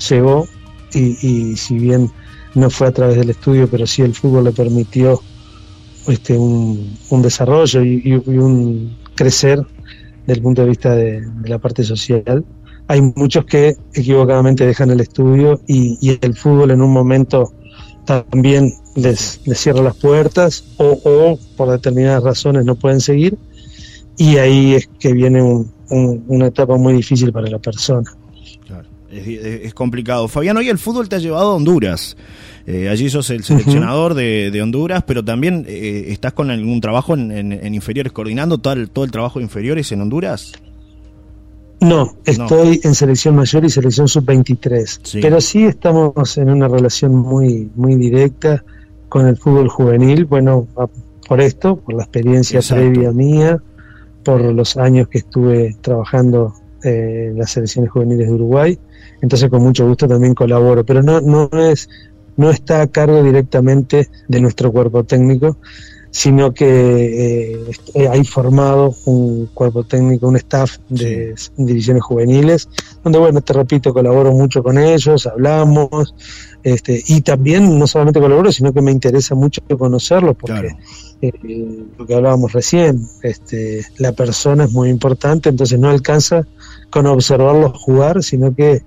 llegó 0.09 0.47
y, 0.93 1.55
si 1.55 1.77
bien 1.77 2.11
no 2.55 2.69
fue 2.69 2.87
a 2.87 2.91
través 2.91 3.17
del 3.17 3.29
estudio, 3.29 3.69
pero 3.69 3.87
sí 3.87 4.01
el 4.01 4.13
fútbol 4.13 4.45
le 4.45 4.51
permitió 4.51 5.21
este, 6.07 6.37
un, 6.37 7.21
desarrollo 7.21 7.83
y, 7.83 8.13
un 8.13 8.97
crecer 9.15 9.65
desde 10.25 10.39
el 10.39 10.41
punto 10.41 10.63
de 10.63 10.67
vista 10.67 10.93
de, 10.93 11.25
la 11.45 11.57
parte 11.57 11.83
social. 11.83 12.43
Hay 12.89 13.01
muchos 13.15 13.45
que 13.45 13.77
equivocadamente 13.93 14.65
dejan 14.65 14.89
el 14.89 14.99
estudio 14.99 15.61
y, 15.67 16.17
el 16.21 16.35
fútbol 16.35 16.71
en 16.71 16.81
un 16.81 16.91
momento 16.91 17.53
también 18.03 18.73
les, 18.95 19.39
cierra 19.53 19.81
las 19.81 19.95
puertas 19.95 20.65
o, 20.77 21.39
por 21.55 21.69
determinadas 21.69 22.23
razones 22.23 22.65
no 22.65 22.75
pueden 22.75 22.99
seguir 22.99 23.37
y 24.17 24.37
ahí 24.37 24.73
es 24.73 24.89
que 24.99 25.13
viene 25.13 25.41
una 25.89 26.47
etapa 26.47 26.75
muy 26.77 26.93
difícil 26.93 27.31
para 27.31 27.47
la 27.47 27.59
persona. 27.59 28.11
Es, 29.11 29.73
complicado. 29.73 30.27
Fabián, 30.27 30.57
hoy 30.57 30.67
el 30.67 30.77
fútbol 30.77 31.07
te 31.07 31.15
ha 31.15 31.19
llevado 31.19 31.51
a 31.51 31.55
Honduras. 31.55 32.17
Eh, 32.65 32.89
allí 32.89 33.09
sos 33.09 33.29
el 33.29 33.43
seleccionador 33.43 34.13
de, 34.13 34.59
Honduras, 34.61 35.03
pero 35.07 35.23
también 35.23 35.65
eh, 35.67 36.07
estás 36.09 36.33
con 36.33 36.51
algún 36.51 36.81
trabajo 36.81 37.13
en, 37.13 37.73
inferiores, 37.73 38.11
coordinando 38.11 38.57
todo 38.57 38.73
el, 38.73 38.89
todo 38.89 39.05
el 39.05 39.11
trabajo 39.11 39.39
de 39.39 39.43
inferiores 39.43 39.91
en 39.91 40.01
Honduras. 40.01 40.51
No, 41.79 42.15
estoy 42.25 42.81
en 42.83 42.95
selección 42.95 43.35
mayor 43.35 43.63
y 43.63 43.69
selección 43.69 44.07
sub-23. 44.07 45.19
Pero 45.21 45.39
sí 45.39 45.63
estamos 45.63 46.37
en 46.37 46.49
una 46.49 46.67
relación 46.67 47.15
muy, 47.15 47.69
muy 47.75 47.95
directa 47.95 48.63
con 49.09 49.27
el 49.27 49.37
fútbol 49.37 49.69
juvenil. 49.69 50.25
Bueno, 50.25 50.67
por 51.27 51.39
esto, 51.39 51.77
por 51.77 51.95
la 51.95 52.03
experiencia 52.03 52.61
previa 52.67 53.11
mía, 53.11 53.61
por 54.27 54.41
los 54.41 54.75
años 54.75 55.07
que 55.07 55.19
estuve 55.19 55.77
trabajando 55.79 56.53
eh, 56.83 57.27
en 57.29 57.37
las 57.37 57.51
selecciones 57.51 57.89
juveniles 57.91 58.27
de 58.27 58.33
Uruguay. 58.33 58.77
Entonces 59.21 59.49
con 59.49 59.63
mucho 59.63 59.87
gusto 59.87 60.05
también 60.05 60.33
colaboro, 60.35 60.85
pero 60.85 61.01
no, 61.01 61.21
no, 61.21 61.49
es, 61.53 61.87
no 62.35 62.49
está 62.49 62.81
a 62.81 62.87
cargo 62.87 63.23
directamente 63.23 64.09
de 64.27 64.41
nuestro 64.41 64.69
cuerpo 64.73 65.05
técnico, 65.05 65.55
sino 66.11 66.53
que 66.53 67.61
eh, 67.95 68.07
hay 68.09 68.25
formado 68.25 68.93
un 69.05 69.45
cuerpo 69.53 69.85
técnico, 69.85 70.27
un 70.27 70.35
staff 70.35 70.77
de 70.89 71.33
divisiones 71.55 72.03
juveniles, 72.03 72.67
donde, 73.05 73.19
bueno, 73.19 73.39
te 73.39 73.53
repito, 73.53 73.93
colaboro 73.93 74.33
mucho 74.33 74.61
con 74.61 74.77
ellos, 74.77 75.25
hablamos, 75.25 76.13
este, 76.63 77.01
y 77.07 77.21
también 77.21 77.79
no 77.79 77.87
solamente 77.87 78.19
colaboro, 78.19 78.51
sino 78.51 78.73
que 78.73 78.81
me 78.81 78.91
interesa 78.91 79.35
mucho 79.35 79.61
conocerlos, 79.77 80.35
porque 80.35 80.75
eh, 81.21 81.31
lo 81.97 82.05
que 82.05 82.13
hablábamos 82.13 82.53
recién, 82.53 83.07
este, 83.23 83.85
la 83.97 84.11
persona 84.11 84.65
es 84.65 84.71
muy 84.71 84.89
importante, 84.89 85.49
entonces 85.49 85.79
no 85.79 85.89
alcanza 85.89 86.45
con 86.89 87.05
observarlos 87.07 87.71
jugar, 87.77 88.23
sino 88.23 88.53
que 88.55 88.83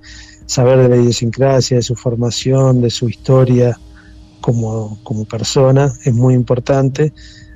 saber 0.47 0.79
de 0.79 0.89
la 0.89 0.97
idiosincrasia, 0.97 1.77
de 1.77 1.83
su 1.83 1.95
formación, 1.95 2.81
de 2.81 2.91
su 2.91 3.09
historia 3.09 3.79
como, 4.41 4.99
como 5.03 5.25
persona 5.25 5.93
es 6.05 6.15
muy 6.15 6.35
importante. 6.35 7.13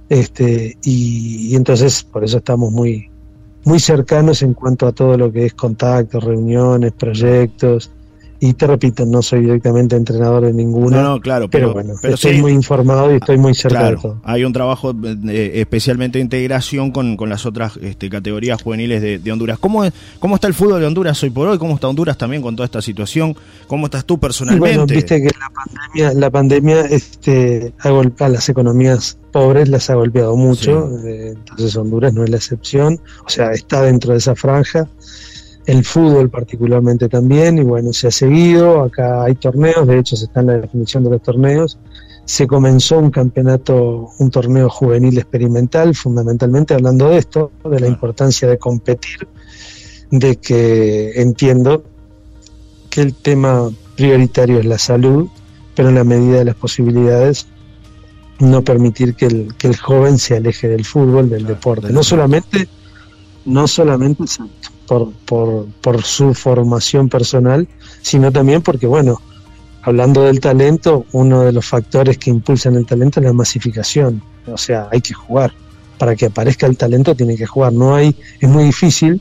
Este, 0.08 0.76
y, 0.82 1.54
entonces 1.56 2.04
por 2.04 2.24
eso 2.24 2.38
estamos 2.38 2.72
muy, 2.72 3.10
muy 3.64 3.80
cercanos 3.80 4.42
en 4.42 4.54
cuanto 4.54 4.86
a 4.86 4.92
todo 4.92 5.16
lo 5.16 5.32
que 5.32 5.46
es 5.46 5.54
contactos, 5.54 6.22
reuniones, 6.22 6.92
proyectos, 6.92 7.90
y 8.40 8.52
te 8.54 8.66
repito, 8.66 9.06
no 9.06 9.22
soy 9.22 9.40
directamente 9.42 9.96
entrenador 9.96 10.44
de 10.44 10.52
ninguna. 10.52 11.02
No, 11.02 11.20
claro, 11.20 11.48
pero, 11.48 11.72
bueno, 11.72 11.94
estoy 12.02 12.40
muy 12.40 12.52
informado 12.52 13.12
y 13.12 13.16
estoy 13.16 13.38
muy 13.38 13.54
cerca 13.54 13.90
de 13.90 13.96
todo. 13.96 14.20
Hay 14.24 14.44
un 14.44 14.52
trabajo 14.52 14.94
eh, 15.28 15.52
especialmente 15.54 16.18
de 16.18 16.24
integración 16.24 16.90
con, 16.90 17.16
las 17.28 17.46
otras 17.46 17.76
este, 17.78 18.10
categorías 18.10 18.62
juveniles 18.62 19.00
de, 19.22 19.32
Honduras. 19.32 19.58
¿Cómo, 19.58 19.84
¿Cómo 20.18 20.34
está 20.34 20.46
el 20.46 20.54
fútbol 20.54 20.80
de 20.80 20.86
Honduras 20.86 21.22
hoy 21.22 21.30
por 21.30 21.48
hoy? 21.48 21.58
¿Cómo 21.58 21.74
está 21.74 21.88
Honduras 21.88 22.18
también 22.18 22.42
con 22.42 22.54
toda 22.54 22.66
esta 22.66 22.82
situación? 22.82 23.36
¿Cómo 23.66 23.86
estás 23.86 24.04
tú 24.04 24.18
personalmente? 24.18 24.76
bueno, 24.78 24.86
viste 24.86 25.22
que 25.22 25.30
la 25.38 25.50
pandemia, 25.50 26.20
la 26.20 26.30
pandemia 26.30 26.80
este, 26.82 27.72
ha 27.80 27.90
golpeado 27.90 28.32
a 28.32 28.34
las 28.34 28.48
economías 28.48 29.18
pobres, 29.32 29.68
las 29.68 29.90
ha 29.90 29.94
golpeado 29.94 30.36
mucho, 30.36 30.90
eh, 31.06 31.34
entonces 31.34 31.74
Honduras 31.76 32.12
no 32.12 32.24
es 32.24 32.30
la 32.30 32.36
excepción, 32.36 33.00
o 33.26 33.28
sea, 33.28 33.52
está 33.52 33.82
dentro 33.82 34.12
de 34.12 34.18
esa 34.18 34.34
franja 34.36 34.88
el 35.66 35.84
fútbol 35.84 36.28
particularmente 36.30 37.08
también, 37.08 37.58
y 37.58 37.62
bueno, 37.62 37.92
se 37.92 38.08
ha 38.08 38.10
seguido, 38.10 38.82
acá 38.82 39.24
hay 39.24 39.34
torneos, 39.34 39.86
de 39.86 39.98
hecho 39.98 40.16
se 40.16 40.26
está 40.26 40.40
en 40.40 40.46
la 40.46 40.58
definición 40.58 41.04
de 41.04 41.10
los 41.10 41.22
torneos, 41.22 41.78
se 42.24 42.46
comenzó 42.46 42.98
un 42.98 43.10
campeonato, 43.10 44.10
un 44.18 44.30
torneo 44.30 44.68
juvenil 44.68 45.16
experimental, 45.18 45.94
fundamentalmente 45.94 46.74
hablando 46.74 47.10
de 47.10 47.18
esto, 47.18 47.50
de 47.64 47.80
la 47.80 47.86
importancia 47.86 48.48
de 48.48 48.58
competir, 48.58 49.28
de 50.10 50.36
que 50.36 51.20
entiendo 51.20 51.84
que 52.90 53.02
el 53.02 53.14
tema 53.14 53.70
prioritario 53.96 54.58
es 54.58 54.64
la 54.64 54.78
salud, 54.78 55.28
pero 55.74 55.88
en 55.88 55.96
la 55.96 56.04
medida 56.04 56.38
de 56.38 56.44
las 56.44 56.54
posibilidades 56.54 57.46
no 58.38 58.62
permitir 58.62 59.14
que 59.14 59.26
el, 59.26 59.54
que 59.56 59.68
el 59.68 59.76
joven 59.76 60.18
se 60.18 60.36
aleje 60.36 60.68
del 60.68 60.84
fútbol, 60.84 61.30
del 61.30 61.46
deporte, 61.46 61.92
no 61.92 62.02
solamente, 62.02 62.68
no 63.44 63.66
solamente 63.66 64.24
por, 64.86 65.12
por, 65.24 66.02
su 66.02 66.34
formación 66.34 67.08
personal, 67.08 67.68
sino 68.02 68.30
también 68.30 68.62
porque, 68.62 68.86
bueno, 68.86 69.20
hablando 69.82 70.22
del 70.22 70.40
talento, 70.40 71.06
uno 71.12 71.42
de 71.42 71.52
los 71.52 71.66
factores 71.66 72.18
que 72.18 72.30
impulsan 72.30 72.76
el 72.76 72.86
talento 72.86 73.20
es 73.20 73.26
la 73.26 73.32
masificación. 73.32 74.22
O 74.46 74.58
sea, 74.58 74.88
hay 74.90 75.00
que 75.00 75.14
jugar. 75.14 75.52
Para 75.98 76.16
que 76.16 76.26
aparezca 76.26 76.66
el 76.66 76.76
talento 76.76 77.14
tiene 77.14 77.36
que 77.36 77.46
jugar. 77.46 77.72
No 77.72 77.94
hay, 77.94 78.16
es 78.40 78.48
muy 78.48 78.64
difícil 78.64 79.20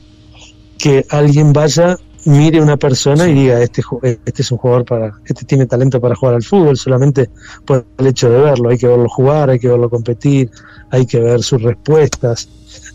que 0.78 1.06
alguien 1.08 1.52
vaya 1.52 1.96
mire 2.24 2.60
una 2.60 2.76
persona 2.76 3.28
y 3.28 3.34
diga, 3.34 3.60
este, 3.60 3.82
este 4.24 4.42
es 4.42 4.52
un 4.52 4.58
jugador 4.58 4.84
para, 4.84 5.14
este 5.24 5.44
tiene 5.44 5.66
talento 5.66 6.00
para 6.00 6.14
jugar 6.14 6.34
al 6.36 6.42
fútbol, 6.42 6.76
solamente 6.76 7.30
por 7.64 7.84
el 7.98 8.06
hecho 8.06 8.30
de 8.30 8.40
verlo, 8.40 8.70
hay 8.70 8.78
que 8.78 8.86
verlo 8.86 9.08
jugar, 9.08 9.50
hay 9.50 9.58
que 9.58 9.68
verlo 9.68 9.90
competir, 9.90 10.50
hay 10.90 11.06
que 11.06 11.20
ver 11.20 11.42
sus 11.42 11.62
respuestas, 11.62 12.48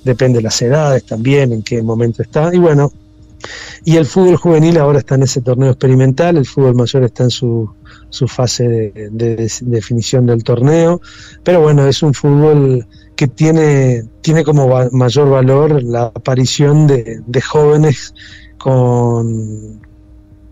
depende 0.03 0.37
de 0.37 0.43
las 0.43 0.61
edades 0.61 1.05
también, 1.05 1.53
en 1.53 1.63
qué 1.63 1.81
momento 1.81 2.21
está, 2.21 2.53
y 2.53 2.57
bueno, 2.57 2.91
y 3.85 3.95
el 3.95 4.05
fútbol 4.05 4.35
juvenil 4.35 4.77
ahora 4.77 4.99
está 4.99 5.15
en 5.15 5.23
ese 5.23 5.41
torneo 5.41 5.69
experimental, 5.69 6.37
el 6.37 6.45
fútbol 6.45 6.75
mayor 6.75 7.03
está 7.03 7.23
en 7.23 7.29
su, 7.29 7.69
su 8.09 8.27
fase 8.27 8.91
de, 9.11 9.51
definición 9.61 10.25
del 10.25 10.43
torneo, 10.43 11.01
pero 11.43 11.61
bueno, 11.61 11.87
es 11.87 12.03
un 12.03 12.13
fútbol 12.13 12.85
que 13.15 13.27
tiene, 13.27 14.03
tiene 14.21 14.43
como 14.43 14.89
mayor 14.91 15.29
valor 15.29 15.83
la 15.83 16.03
aparición 16.05 16.87
de, 16.87 17.41
jóvenes 17.41 18.13
con, 18.59 19.81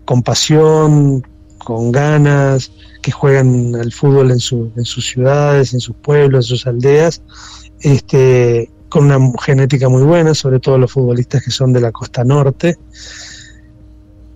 con 0.04 0.22
pasión, 0.22 1.24
con 1.58 1.92
ganas, 1.92 2.72
que 3.02 3.12
juegan 3.12 3.76
al 3.76 3.92
fútbol 3.92 4.30
en, 4.30 4.40
su, 4.40 4.72
en 4.76 4.84
sus 4.84 5.06
ciudades, 5.06 5.74
en 5.74 5.80
sus 5.80 5.94
pueblos, 5.96 6.46
en 6.46 6.48
sus 6.48 6.66
aldeas, 6.66 7.22
este, 7.80 8.70
con 8.88 9.04
una 9.04 9.18
genética 9.40 9.88
muy 9.88 10.02
buena, 10.02 10.34
sobre 10.34 10.60
todo 10.60 10.78
los 10.78 10.90
futbolistas 10.90 11.44
que 11.44 11.50
son 11.50 11.72
de 11.72 11.80
la 11.80 11.92
costa 11.92 12.24
norte, 12.24 12.76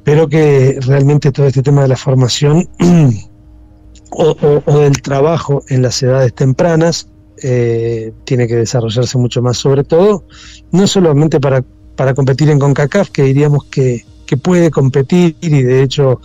pero 0.04 0.28
que 0.28 0.78
realmente 0.80 1.32
todo 1.32 1.46
este 1.46 1.62
tema 1.62 1.82
de 1.82 1.88
la 1.88 1.96
formación 1.96 2.68
o, 4.10 4.78
del 4.78 5.00
trabajo 5.00 5.64
en 5.68 5.82
las 5.82 6.02
edades 6.02 6.34
tempranas 6.34 7.08
eh, 7.42 8.12
tiene 8.24 8.46
que 8.46 8.56
desarrollarse 8.56 9.16
mucho 9.18 9.42
más, 9.42 9.56
sobre 9.56 9.84
todo, 9.84 10.24
no 10.70 10.86
solamente 10.86 11.40
para, 11.40 11.64
para 11.96 12.14
competir 12.14 12.50
en 12.50 12.58
CONCACAF, 12.58 13.10
que 13.10 13.22
diríamos 13.22 13.64
que, 13.64 14.04
que 14.26 14.36
puede 14.36 14.70
competir 14.70 15.36
y 15.40 15.62
de 15.62 15.82
hecho 15.82 16.20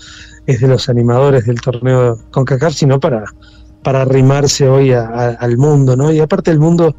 es 0.45 0.61
de 0.61 0.67
los 0.67 0.89
animadores 0.89 1.45
del 1.45 1.61
torneo 1.61 2.17
CONCACAF, 2.31 2.73
sino 2.73 2.99
para, 2.99 3.25
para 3.87 4.01
arrimarse 4.01 4.67
hoy 4.67 4.91
al 4.91 5.57
mundo, 5.57 5.95
¿no? 5.95 6.11
Y 6.11 6.19
aparte 6.19 6.51
el 6.51 6.59
mundo 6.59 6.93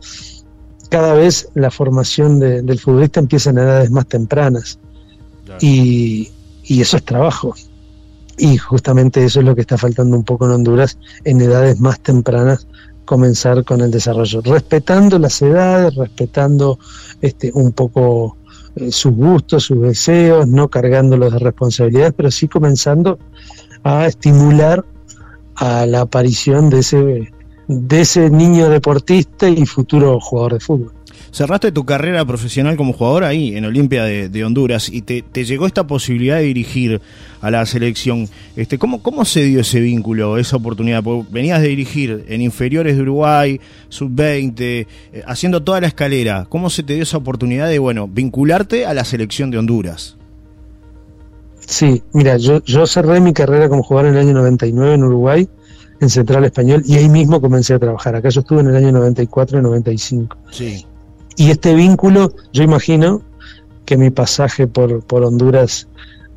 cada 0.89 1.13
vez 1.13 1.51
la 1.53 1.71
formación 1.71 2.39
del 2.39 2.79
futbolista 2.79 3.21
empieza 3.21 3.51
en 3.51 3.59
edades 3.59 3.91
más 3.91 4.07
tempranas. 4.07 4.79
Y, 5.61 6.31
eso 6.67 6.97
es 6.97 7.05
trabajo. 7.05 7.55
Y 8.39 8.57
justamente 8.57 9.23
eso 9.23 9.41
es 9.41 9.45
lo 9.45 9.55
que 9.55 9.61
está 9.61 9.77
faltando 9.77 10.17
un 10.17 10.25
poco 10.25 10.47
en 10.47 10.53
Honduras, 10.53 10.97
en 11.25 11.43
edades 11.43 11.79
más 11.79 12.01
tempranas 12.01 12.67
comenzar 13.05 13.65
con 13.65 13.83
el 13.83 13.91
desarrollo, 13.91 14.41
respetando 14.41 15.19
las 15.19 15.43
edades, 15.43 15.95
respetando 15.95 16.79
este, 17.21 17.51
un 17.53 17.73
poco 17.73 18.38
eh, 18.81 18.93
sus 18.93 19.15
gustos, 19.15 19.65
sus 19.65 19.81
deseos, 19.81 20.47
no 20.47 20.69
cargándolos 20.69 21.33
de 21.33 21.39
responsabilidades, 21.39 22.15
pero 22.17 22.31
sí 22.31 22.49
comenzando 22.49 23.19
a 23.83 24.07
estimular 24.07 24.85
a 25.57 25.87
la 25.87 26.03
aparición 26.03 26.71
de 26.71 26.79
ese 26.81 27.33
de 27.69 28.01
ese 28.01 28.31
niño 28.31 28.71
deportista 28.71 29.47
y 29.49 29.67
futuro 29.67 30.19
jugador 30.21 30.55
de 30.55 30.61
fútbol. 30.61 30.93
Cerraste 31.31 31.73
tu 31.73 31.85
carrera 31.85 32.25
profesional 32.25 32.77
como 32.77 32.93
jugador 32.93 33.25
ahí, 33.25 33.57
en 33.57 33.65
Olimpia 33.65 34.05
de, 34.05 34.45
Honduras, 34.45 34.89
y 34.89 35.03
te, 35.03 35.23
llegó 35.45 35.67
esta 35.67 35.87
posibilidad 35.87 36.37
de 36.37 36.45
dirigir 36.45 37.01
a 37.41 37.51
la 37.51 37.65
selección. 37.67 38.29
Este, 38.57 38.79
¿cómo, 38.79 39.03
¿Cómo 39.03 39.25
se 39.25 39.43
dio 39.43 39.61
ese 39.61 39.81
vínculo, 39.81 40.39
esa 40.39 40.57
oportunidad? 40.57 41.03
Porque 41.03 41.29
venías 41.31 41.61
de 41.61 41.69
dirigir 41.69 42.25
en 42.29 42.41
inferiores 42.41 42.97
de 42.97 43.03
Uruguay, 43.03 43.61
sub-20, 43.89 44.61
eh, 44.61 44.87
haciendo 45.27 45.63
toda 45.63 45.81
la 45.81 45.87
escalera. 45.87 46.47
¿Cómo 46.49 46.71
se 46.71 46.83
te 46.83 46.95
dio 46.95 47.03
esa 47.03 47.19
oportunidad 47.19 47.69
de, 47.69 47.79
bueno, 47.79 48.09
vincularte 48.09 48.87
a 48.87 48.95
la 48.95 49.05
selección 49.05 49.51
de 49.51 49.59
Honduras? 49.59 50.17
Sí, 51.61 52.03
mira, 52.15 52.39
yo, 52.39 52.63
yo 52.65 52.87
cerré 52.87 53.21
mi 53.21 53.35
carrera 53.35 53.69
como 53.69 53.83
jugador 53.83 54.11
en 54.11 54.17
el 54.17 54.27
año 54.29 54.35
99 54.35 54.95
en 54.95 55.05
Uruguay 55.05 55.49
en 56.01 56.11
Central 56.11 56.45
Español 56.45 56.83
y 56.85 56.97
ahí 56.97 57.09
mismo 57.09 57.41
comencé 57.41 57.75
a 57.75 57.79
trabajar. 57.79 58.17
Acá 58.17 58.29
yo 58.29 58.41
estuve 58.41 58.61
en 58.61 58.69
el 58.69 58.77
año 58.77 58.93
94 58.93 59.59
y 59.59 59.63
95. 59.63 60.37
Sí. 60.51 60.87
Y 61.39 61.53
este 61.53 61.73
vínculo, 61.73 62.35
yo 62.53 62.65
imagino 62.65 63.23
que 63.87 63.97
mi 63.97 64.11
pasaje 64.11 64.67
por, 64.67 65.05
por 65.05 65.23
Honduras 65.23 65.87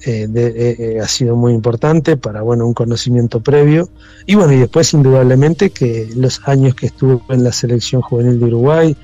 eh, 0.05 0.27
eh, 0.33 0.75
eh, 0.77 0.99
ha 1.01 1.07
sido 1.07 1.35
muy 1.35 1.53
importante 1.53 2.17
para 2.17 2.43
bueno 2.43 2.67
un 2.67 2.75
conocimiento 2.75 3.39
previo. 3.39 3.89
Y 4.27 4.35
bueno 4.35 4.53
y 4.53 4.57
después 4.57 4.93
indudablemente 4.93 5.71
que 5.71 6.07
los 6.15 6.39
años 6.45 6.75
que 6.75 6.85
estuve 6.85 7.19
en 7.29 7.43
la 7.43 7.51
selección 7.51 8.03
juvenil 8.03 8.39
de 8.39 8.45
Uruguay 8.45 8.97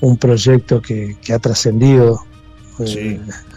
un 0.00 0.16
proyecto 0.16 0.80
que, 0.80 1.16
ha 1.30 1.38
trascendido 1.38 2.18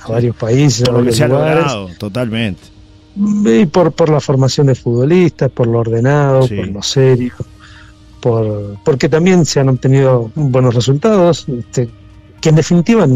a 0.04 0.10
varios 0.10 0.36
países 0.36 0.88
a 0.90 0.92
varios 0.92 1.18
lugares. 1.18 1.98
totalmente. 1.98 2.62
Y 3.16 3.66
por, 3.68 3.94
por 3.94 4.10
la 4.10 4.20
formación 4.20 4.68
de 4.68 4.76
futbolistas, 4.76 5.50
por 5.50 5.68
lo 5.68 5.80
ordenado, 5.80 6.42
por 6.42 6.68
lo 6.68 6.84
serio, 6.84 7.34
por, 8.26 8.80
porque 8.84 9.08
también 9.08 9.46
se 9.46 9.60
han 9.60 9.70
obtenido 9.70 10.32
buenos 10.34 10.74
resultados, 10.74 11.46
este, 11.48 11.88
que 12.42 12.50
en 12.50 12.56
definitiva 12.56 13.08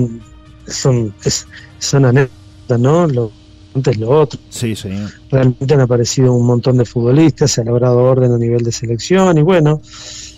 son, 0.67 1.15
es, 1.25 1.47
son 1.79 2.05
anécdotas, 2.05 2.79
¿no? 2.79 3.07
Lo, 3.07 3.31
antes 3.73 3.97
lo 3.97 4.11
otro. 4.11 4.39
Sí, 4.51 4.75
sí. 4.75 4.89
Realmente 5.31 5.73
han 5.73 5.81
aparecido 5.81 6.31
un 6.33 6.45
montón 6.45 6.77
de 6.77 6.85
futbolistas, 6.85 7.49
se 7.49 7.61
ha 7.61 7.63
logrado 7.63 7.97
orden 7.97 8.33
a 8.33 8.37
nivel 8.37 8.63
de 8.63 8.71
selección 8.71 9.35
y 9.39 9.41
bueno, 9.41 9.81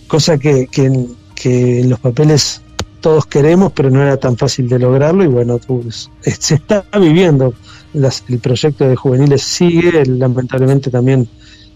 cosa 0.08 0.38
que, 0.38 0.68
que, 0.68 1.06
que 1.36 1.82
en 1.82 1.90
los 1.90 2.00
papeles 2.00 2.62
todos 3.02 3.26
queremos, 3.26 3.74
pero 3.74 3.90
no 3.90 4.02
era 4.02 4.16
tan 4.16 4.38
fácil 4.38 4.70
de 4.70 4.80
lograrlo 4.80 5.26
y 5.26 5.28
bueno, 5.28 5.60
pues, 5.68 6.10
se 6.22 6.56
está 6.56 6.86
viviendo 6.98 7.54
el 7.94 8.40
proyecto 8.40 8.88
de 8.88 8.96
juveniles 8.96 9.42
sigue, 9.42 10.06
lamentablemente 10.06 10.90
también 10.90 11.28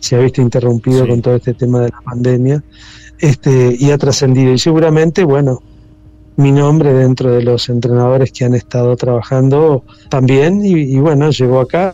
se 0.05 0.15
ha 0.15 0.19
visto 0.19 0.41
interrumpido 0.41 1.07
con 1.07 1.21
todo 1.21 1.35
este 1.35 1.53
tema 1.53 1.81
de 1.81 1.89
la 1.89 2.01
pandemia, 2.01 2.63
este, 3.17 3.75
y 3.79 3.91
ha 3.91 3.97
trascendido. 3.97 4.53
Y 4.53 4.59
seguramente, 4.59 5.23
bueno, 5.23 5.61
mi 6.37 6.51
nombre 6.51 6.93
dentro 6.93 7.31
de 7.31 7.41
los 7.41 7.69
entrenadores 7.69 8.31
que 8.31 8.45
han 8.45 8.53
estado 8.53 8.95
trabajando 8.95 9.83
también, 10.09 10.63
y, 10.63 10.99
bueno, 10.99 11.31
llegó 11.31 11.59
acá. 11.59 11.93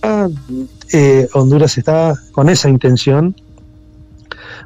Eh, 0.91 1.28
Honduras 1.34 1.78
está 1.78 2.15
con 2.34 2.50
esa 2.50 2.69
intención, 2.69 3.36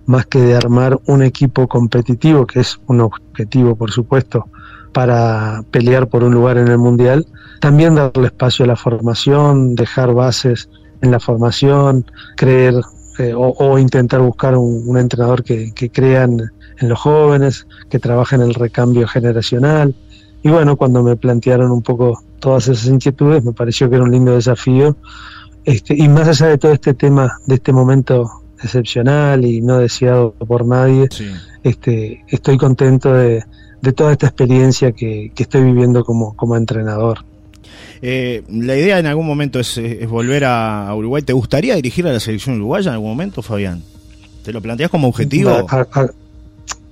más 0.08 0.26
que 0.26 0.40
de 0.40 0.56
armar 0.56 1.00
un 1.06 1.22
equipo 1.22 1.68
competitivo, 1.68 2.48
que 2.48 2.62
es 2.62 2.80
un 2.88 3.02
objetivo, 3.02 3.76
por 3.76 3.92
supuesto, 3.92 4.48
para 4.92 5.64
pelear 5.72 6.08
por 6.08 6.24
un 6.24 6.34
lugar 6.34 6.58
en 6.58 6.70
el 6.70 6.78
Mundial, 6.78 7.28
también 7.60 7.96
darle 7.96 8.28
espacio 8.28 8.66
a 8.66 8.70
la 8.70 8.76
formación, 8.76 9.76
dejar 9.76 10.14
bases 10.14 10.70
en 11.02 11.12
la 11.12 11.20
formación, 11.20 12.06
creer 12.38 12.76
eh, 13.18 13.34
o, 13.36 13.80
intentar 13.80 14.22
buscar 14.22 14.56
un, 14.56 14.98
entrenador 14.98 15.44
que, 15.44 15.74
que 15.74 15.90
crea 15.90 16.24
en, 16.24 16.52
los 16.82 17.00
jóvenes, 17.00 17.68
que 17.90 18.00
trabaje 18.00 18.36
en 18.36 18.42
el 18.42 18.54
recambio 18.54 19.08
generacional. 19.08 19.96
Y 20.44 20.50
bueno, 20.50 20.76
cuando 20.76 21.02
me 21.02 21.16
plantearon 21.16 21.72
un 21.72 21.82
poco 21.82 22.22
todas 22.40 22.68
esas 22.68 22.88
inquietudes, 22.88 23.44
me 23.44 23.54
pareció 23.54 23.90
que 23.90 23.96
era 23.96 24.04
un 24.04 24.12
lindo 24.12 24.34
desafío. 24.34 24.98
Este, 25.64 25.96
y 25.96 26.08
más 26.10 26.28
allá 26.28 26.48
de 26.48 26.58
todo 26.58 26.74
este 26.74 26.94
tema, 26.94 27.40
de 27.48 27.56
este 27.56 27.72
momento 27.72 28.30
excepcional 28.62 29.46
y 29.46 29.62
no 29.62 29.80
deseado 29.80 30.34
por 30.34 30.66
nadie, 30.66 31.08
este, 31.64 32.24
estoy 32.30 32.58
contento 32.58 33.14
de, 33.14 33.44
de 33.86 33.94
toda 33.94 34.12
esta 34.12 34.28
experiencia 34.28 34.92
que, 34.92 35.32
estoy 35.38 35.64
viviendo 35.64 36.04
como, 36.04 36.36
como 36.36 36.58
entrenador. 36.58 37.20
Eh, 38.02 38.44
la 38.50 38.76
idea 38.76 39.00
en 39.00 39.06
algún 39.06 39.26
momento 39.26 39.60
es, 39.60 39.80
volver 40.10 40.46
a, 40.46 40.94
Uruguay. 40.96 41.24
¿Te 41.24 41.34
gustaría 41.34 41.76
dirigir 41.76 42.08
a 42.08 42.14
la 42.14 42.20
selección 42.20 42.58
uruguaya 42.58 42.90
en 42.90 42.94
algún 42.96 43.10
momento, 43.10 43.42
Fabián? 43.42 43.84
¿Te 44.44 44.54
lo 44.54 44.62
planteas 44.62 44.92
como 44.92 45.08
objetivo? 45.08 45.66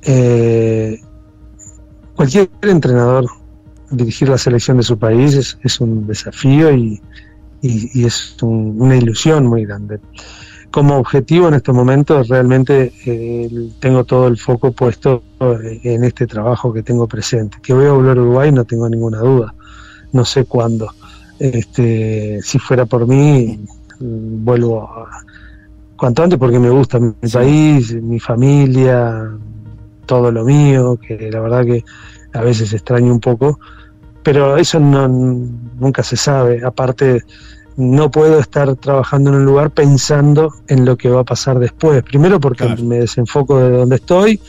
Eh, 0.01 0.99
cualquier 2.15 2.49
entrenador 2.63 3.25
dirigir 3.89 4.27
la 4.29 4.37
selección 4.37 4.77
de 4.77 4.83
su 4.83 4.97
país 4.97 5.57
es, 5.63 5.79
un 5.79 6.07
desafío 6.07 6.73
y, 6.73 7.01
es 7.61 8.35
una 8.41 8.97
ilusión 8.97 9.47
muy 9.47 9.65
grande 9.65 9.99
como 10.73 10.97
objetivo 10.97 11.47
en 11.49 11.53
estos 11.53 11.75
momentos 11.75 12.27
realmente 12.27 12.91
eh, 13.05 13.69
tengo 13.79 14.05
todo 14.05 14.27
el 14.27 14.39
foco 14.39 14.71
puesto 14.71 15.21
eh, 15.39 15.79
en 15.83 16.03
este 16.03 16.25
trabajo 16.25 16.73
que 16.73 16.81
tengo 16.81 17.07
presente. 17.07 17.59
Que 17.61 17.73
voy 17.73 17.85
a 17.85 17.91
volver 17.91 18.17
a 18.17 18.21
Uruguay 18.21 18.51
no 18.51 18.65
tengo 18.65 18.89
ninguna 18.89 19.19
duda. 19.19 19.53
No 20.13 20.23
sé 20.23 20.45
cuándo. 20.45 20.91
Este, 21.39 22.41
si 22.41 22.57
fuera 22.59 22.85
por 22.85 23.07
mí, 23.07 23.59
vuelvo 23.99 24.81
a, 24.83 25.09
cuanto 25.97 26.23
antes 26.23 26.39
porque 26.39 26.59
me 26.59 26.69
gusta 26.69 26.99
mi 26.99 27.11
país, 27.31 27.93
mi 28.01 28.19
familia, 28.19 29.29
todo 30.05 30.31
lo 30.31 30.43
mío, 30.43 30.97
que 31.05 31.29
la 31.31 31.39
verdad 31.39 31.65
que 31.65 31.83
a 32.33 32.41
veces 32.41 32.73
extraño 32.73 33.11
un 33.11 33.19
poco, 33.19 33.59
pero 34.23 34.57
eso 34.57 34.79
no, 34.79 35.07
nunca 35.07 36.03
se 36.03 36.15
sabe. 36.15 36.63
Aparte, 36.65 37.23
no 37.75 38.11
puedo 38.11 38.39
estar 38.39 38.75
trabajando 38.75 39.29
en 39.31 39.37
un 39.37 39.45
lugar 39.45 39.71
pensando 39.71 40.53
en 40.67 40.85
lo 40.85 40.97
que 40.97 41.09
va 41.09 41.21
a 41.21 41.25
pasar 41.25 41.59
después. 41.59 42.03
Primero 42.03 42.39
porque 42.39 42.65
me 42.83 42.99
desenfoco 42.99 43.59
de 43.59 43.71
donde 43.71 43.95
estoy 43.95 44.39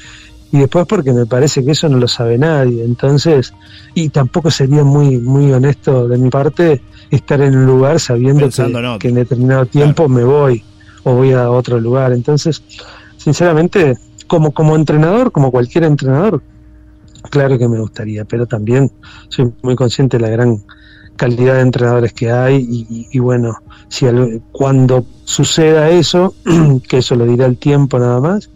y 0.55 0.59
después 0.59 0.87
porque 0.87 1.13
me 1.13 1.27
parece 1.27 1.65
que 1.65 1.73
eso 1.73 1.89
no 1.89 1.99
lo 1.99 2.07
sabe 2.07 2.39
nadie. 2.39 2.85
Entonces, 2.85 3.53
y 3.93 4.11
tampoco 4.11 4.53
sería 4.53 4.85
muy, 4.85 5.19
muy 5.19 5.53
honesto 5.53 6.07
de 6.07 6.17
mi 6.17 6.31
parte 6.31 6.81
estar 7.11 7.41
en 7.41 7.57
un 7.57 7.67
lugar 7.67 7.99
sabiendo 7.99 8.49
que, 9.01 9.09
en 9.09 9.17
determinado 9.17 9.67
tiempo 9.67 10.09
me 10.09 10.23
voy 10.23 10.63
o 11.03 11.13
voy 11.13 11.33
a 11.33 11.51
otro 11.51 11.81
lugar. 11.81 12.13
Entonces, 12.13 12.63
sinceramente, 13.17 13.99
como, 14.29 14.53
como 14.53 14.77
entrenador, 14.77 15.33
como 15.33 15.51
cualquier 15.51 15.83
entrenador, 15.83 16.41
claro 17.31 17.59
que 17.59 17.67
me 17.67 17.81
gustaría, 17.81 18.25
pero 18.25 18.47
también 18.47 18.93
soy 19.31 19.53
muy 19.61 19.75
consciente 19.75 20.19
de 20.19 20.23
la 20.23 20.31
gran 20.31 20.63
calidad 21.17 21.55
de 21.55 21.63
entrenadores 21.63 22.13
que 22.13 22.31
hay 22.31 22.65
y, 23.11 23.19
bueno, 23.19 23.59
si 23.89 24.07
cuando 24.53 25.05
suceda 25.25 25.91
eso, 25.91 26.33
que 26.89 26.99
eso 26.99 27.17
lo 27.17 27.27
dirá 27.27 27.47
el 27.47 27.57
tiempo 27.57 27.99
nada 27.99 28.21
más, 28.21 28.51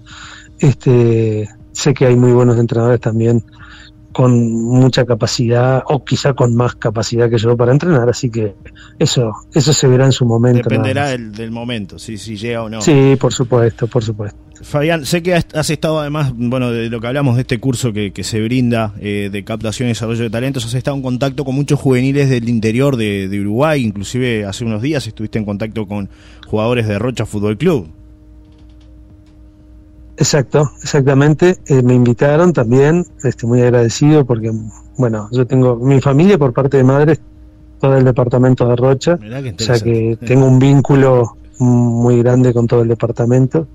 este, 0.61 1.49
sé 1.79 1.95
que 1.95 2.07
hay 2.07 2.17
muy 2.17 2.33
buenos 2.33 2.59
entrenadores 2.59 3.01
también 3.01 3.45
con 4.13 4.53
mucha 4.53 5.05
capacidad 5.05 5.85
o 5.87 6.05
quizá 6.05 6.35
con 6.35 6.57
más 6.57 6.75
capacidad 6.75 7.31
que 7.31 7.39
yo 7.39 7.57
para 7.57 7.71
entrenar, 7.71 8.09
así 8.09 8.31
que 8.31 8.57
eso 8.99 9.33
eso 9.55 9.73
se 9.73 9.87
verá 9.87 10.07
en 10.07 10.13
su 10.13 10.25
momento. 10.25 10.69
Dependerá 10.69 11.11
del, 11.11 11.51
momento, 11.53 12.01
si, 12.01 12.19
si 12.19 12.37
llega 12.37 12.65
o 12.65 12.69
no. 12.69 12.81
Sí, 12.81 13.17
por 13.21 13.33
supuesto, 13.33 13.87
por 13.87 14.03
supuesto. 14.03 14.37
Fabián, 14.61 15.07
sé 15.07 15.23
que 15.23 15.35
has, 15.35 15.71
estado 15.71 16.01
además, 16.01 16.33
bueno, 16.35 16.73
de 16.73 16.91
lo 16.91 17.01
que 17.01 17.07
hablamos 17.07 17.37
de 17.37 17.43
este 17.43 17.61
curso 17.61 17.93
que, 17.93 18.13
se 18.25 18.41
brinda 18.43 18.93
eh, 18.99 19.29
de 19.31 19.45
captación 19.45 19.87
y 19.87 19.91
desarrollo 19.91 20.25
de 20.25 20.31
talentos, 20.31 20.65
has 20.65 20.75
estado 20.75 20.97
en 20.97 21.03
contacto 21.05 21.45
con 21.45 21.55
muchos 21.55 21.79
juveniles 21.79 22.29
del 22.29 22.49
interior 22.49 22.97
de, 22.97 23.29
de 23.29 23.41
Uruguay, 23.41 23.85
inclusive 23.85 24.47
hace 24.47 24.65
unos 24.65 24.83
días 24.83 25.07
estuviste 25.07 25.39
en 25.39 25.45
contacto 25.45 25.87
con 25.87 26.09
jugadores 26.49 26.89
de 26.89 26.99
Rocha 26.99 27.25
Fútbol 27.25 27.57
Club. 27.57 27.89
Exacto, 30.19 30.73
exactamente. 30.83 31.59
Eh, 31.67 31.81
me 31.83 31.95
invitaron 31.95 32.53
también, 32.53 33.07
estoy 33.23 33.49
muy 33.49 33.63
agradecido 33.63 34.27
porque, 34.27 34.53
bueno, 34.97 35.29
yo 35.31 35.47
tengo 35.47 35.77
mi 35.77 36.01
familia 36.01 36.37
por 36.37 36.53
parte 36.53 36.77
de 36.77 36.85
madre, 36.85 37.19
todo 37.81 37.97
el 37.97 38.05
departamento 38.05 38.67
de 38.69 38.75
Rocha, 38.75 39.17
o 39.17 39.63
sea 39.63 39.79
que 39.79 40.19
tengo 40.27 40.47
un 40.47 40.59
vínculo 40.59 41.37
muy 41.61 42.19
grande 42.19 42.53
con 42.53 42.67
todo 42.67 42.83
el 42.83 42.89
departamento. 42.89 43.69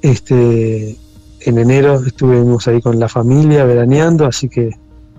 Este, 0.00 0.96
en 1.40 1.58
enero 1.58 2.00
estuvimos 2.06 2.68
ahí 2.68 2.80
con 2.80 3.00
la 3.00 3.08
familia 3.08 3.64
veraneando, 3.64 4.26
así 4.26 4.48
que 4.48 4.70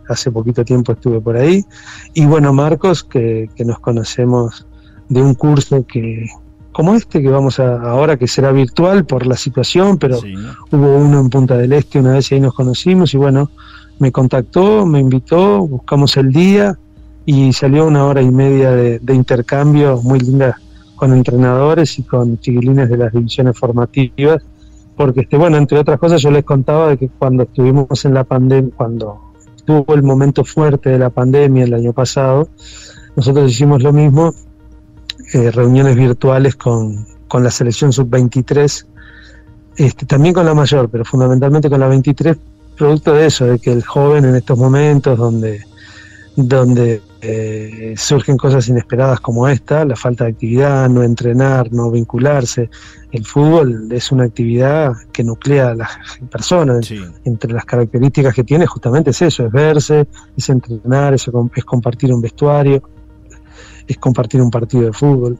hace 0.07 0.31
poquito 0.31 0.63
tiempo 0.63 0.93
estuve 0.93 1.19
por 1.19 1.35
ahí. 1.35 1.65
Y 2.13 2.25
bueno, 2.25 2.53
Marcos, 2.53 3.03
que, 3.03 3.49
que 3.55 3.65
nos 3.65 3.79
conocemos 3.79 4.65
de 5.09 5.21
un 5.21 5.33
curso 5.33 5.85
que, 5.85 6.27
como 6.75 6.93
este 6.93 7.21
que 7.21 7.29
vamos 7.29 7.61
a 7.61 7.81
ahora, 7.89 8.17
que 8.17 8.27
será 8.27 8.51
virtual 8.51 9.05
por 9.05 9.25
la 9.25 9.37
situación, 9.37 9.97
pero 9.97 10.19
hubo 10.19 10.97
uno 10.97 11.21
en 11.21 11.29
Punta 11.29 11.55
del 11.55 11.71
Este 11.71 11.99
una 11.99 12.11
vez 12.11 12.29
y 12.29 12.35
ahí 12.35 12.41
nos 12.41 12.53
conocimos 12.53 13.13
y 13.13 13.17
bueno, 13.17 13.49
me 13.99 14.11
contactó, 14.11 14.85
me 14.85 14.99
invitó, 14.99 15.65
buscamos 15.65 16.17
el 16.17 16.33
día 16.33 16.77
y 17.25 17.53
salió 17.53 17.87
una 17.87 18.03
hora 18.03 18.21
y 18.21 18.29
media 18.29 18.71
de, 18.71 18.99
intercambio 19.13 20.01
muy 20.03 20.19
linda 20.19 20.59
con 20.97 21.13
entrenadores 21.13 21.97
y 21.97 22.03
con 22.03 22.37
chiquilines 22.39 22.89
de 22.89 22.97
las 22.97 23.13
divisiones 23.13 23.57
formativas, 23.57 24.43
porque 24.97 25.21
este, 25.21 25.37
bueno, 25.37 25.55
entre 25.55 25.79
otras 25.79 25.97
cosas 25.97 26.21
yo 26.21 26.29
les 26.29 26.43
contaba 26.43 26.89
de 26.89 26.97
que 26.97 27.07
cuando 27.07 27.43
estuvimos 27.43 28.03
en 28.03 28.13
la 28.13 28.25
pandemia, 28.25 28.73
cuando 28.75 29.33
tuvo 29.63 29.95
el 29.95 30.03
momento 30.03 30.43
fuerte 30.43 30.89
de 30.89 30.99
la 30.99 31.09
pandemia 31.09 31.63
el 31.63 31.73
año 31.73 31.93
pasado, 31.93 32.49
nosotros 33.15 33.49
hicimos 33.49 33.81
lo 33.81 33.93
mismo 33.93 34.33
eh, 35.35 35.51
reuniones 35.51 35.97
virtuales 35.97 36.55
con, 36.55 37.05
con 37.27 37.43
la 37.43 37.51
selección 37.51 37.91
sub-23, 37.91 38.85
este, 39.75 40.05
también 40.05 40.33
con 40.33 40.45
la 40.45 40.53
mayor, 40.53 40.89
pero 40.89 41.03
fundamentalmente 41.03 41.69
con 41.69 41.81
la 41.81 41.89
23, 41.89 42.37
producto 42.77 43.13
de 43.13 43.25
eso, 43.25 43.45
de 43.45 43.59
que 43.59 43.73
el 43.73 43.83
joven 43.83 44.23
en 44.23 44.37
estos 44.37 44.57
momentos 44.57 45.17
donde, 45.17 45.61
donde 46.37 47.01
eh, 47.19 47.95
surgen 47.97 48.37
cosas 48.37 48.69
inesperadas 48.69 49.19
como 49.19 49.45
esta, 49.49 49.83
la 49.83 49.97
falta 49.97 50.23
de 50.23 50.31
actividad, 50.31 50.87
no 50.87 51.03
entrenar, 51.03 51.69
no 51.73 51.91
vincularse, 51.91 52.69
el 53.11 53.25
fútbol 53.25 53.91
es 53.91 54.13
una 54.13 54.23
actividad 54.23 54.93
que 55.11 55.25
nuclea 55.25 55.71
a 55.71 55.75
las 55.75 55.89
personas. 56.31 56.89
Entre 57.25 57.51
las 57.51 57.65
características 57.65 58.33
que 58.33 58.45
tiene 58.45 58.67
justamente 58.67 59.09
es 59.09 59.21
eso, 59.21 59.47
es 59.47 59.51
verse, 59.51 60.07
es 60.37 60.47
entrenar, 60.47 61.13
es, 61.13 61.29
es 61.57 61.65
compartir 61.65 62.13
un 62.13 62.21
vestuario 62.21 62.94
es 63.87 63.97
compartir 63.97 64.41
un 64.41 64.51
partido 64.51 64.83
de 64.83 64.93
fútbol. 64.93 65.37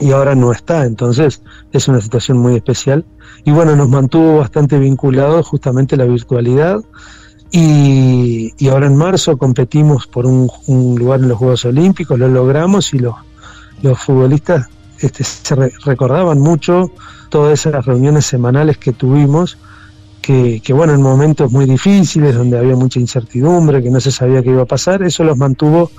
Y 0.00 0.10
ahora 0.10 0.34
no 0.34 0.52
está, 0.52 0.84
entonces 0.84 1.42
es 1.72 1.88
una 1.88 2.00
situación 2.00 2.38
muy 2.38 2.56
especial. 2.56 3.04
Y 3.44 3.52
bueno, 3.52 3.76
nos 3.76 3.88
mantuvo 3.88 4.38
bastante 4.38 4.78
vinculados 4.78 5.46
justamente 5.46 5.96
la 5.96 6.04
virtualidad. 6.04 6.80
Y, 7.52 8.52
ahora 8.68 8.86
en 8.86 8.96
marzo 8.96 9.36
competimos 9.36 10.08
por 10.08 10.26
un, 10.26 10.48
lugar 10.98 11.20
en 11.20 11.28
los 11.28 11.38
Juegos 11.38 11.64
Olímpicos, 11.64 12.18
lo 12.18 12.26
logramos 12.28 12.92
y 12.94 12.98
los, 12.98 13.14
los 13.82 14.00
futbolistas 14.00 14.68
este, 14.98 15.22
se 15.22 15.54
recordaban 15.54 16.40
mucho 16.40 16.90
todas 17.28 17.66
esas 17.66 17.84
reuniones 17.84 18.26
semanales 18.26 18.78
que 18.78 18.92
tuvimos, 18.92 19.58
que, 20.20 20.60
que, 20.64 20.72
bueno, 20.72 20.94
en 20.94 21.02
momentos 21.02 21.52
muy 21.52 21.66
difíciles, 21.66 22.34
donde 22.34 22.58
había 22.58 22.74
mucha 22.74 22.98
incertidumbre, 22.98 23.82
que 23.82 23.90
no 23.90 24.00
se 24.00 24.10
sabía 24.10 24.42
qué 24.42 24.50
iba 24.50 24.62
a 24.62 24.66
pasar, 24.66 25.02
eso 25.02 25.22
los 25.22 25.36
mantuvo 25.36 25.90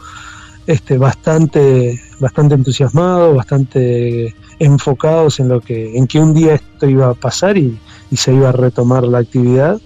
este, 0.68 0.98
bastante, 0.98 2.02
bastante 2.20 2.56
entusiasmados, 2.56 3.36
bastante 3.36 4.34
enfocados 4.60 5.40
en 5.40 5.50
lo 5.50 5.62
que, 5.62 5.98
en 5.98 6.08
que 6.08 6.20
un 6.20 6.34
día 6.34 6.56
esto 6.56 6.90
iba 6.90 7.10
a 7.10 7.14
pasar 7.14 7.58
y, 7.58 7.78
se 8.16 8.34
iba 8.34 8.48
a 8.48 8.54
retomar 8.54 9.04
la 9.04 9.18
actividad. 9.18 9.82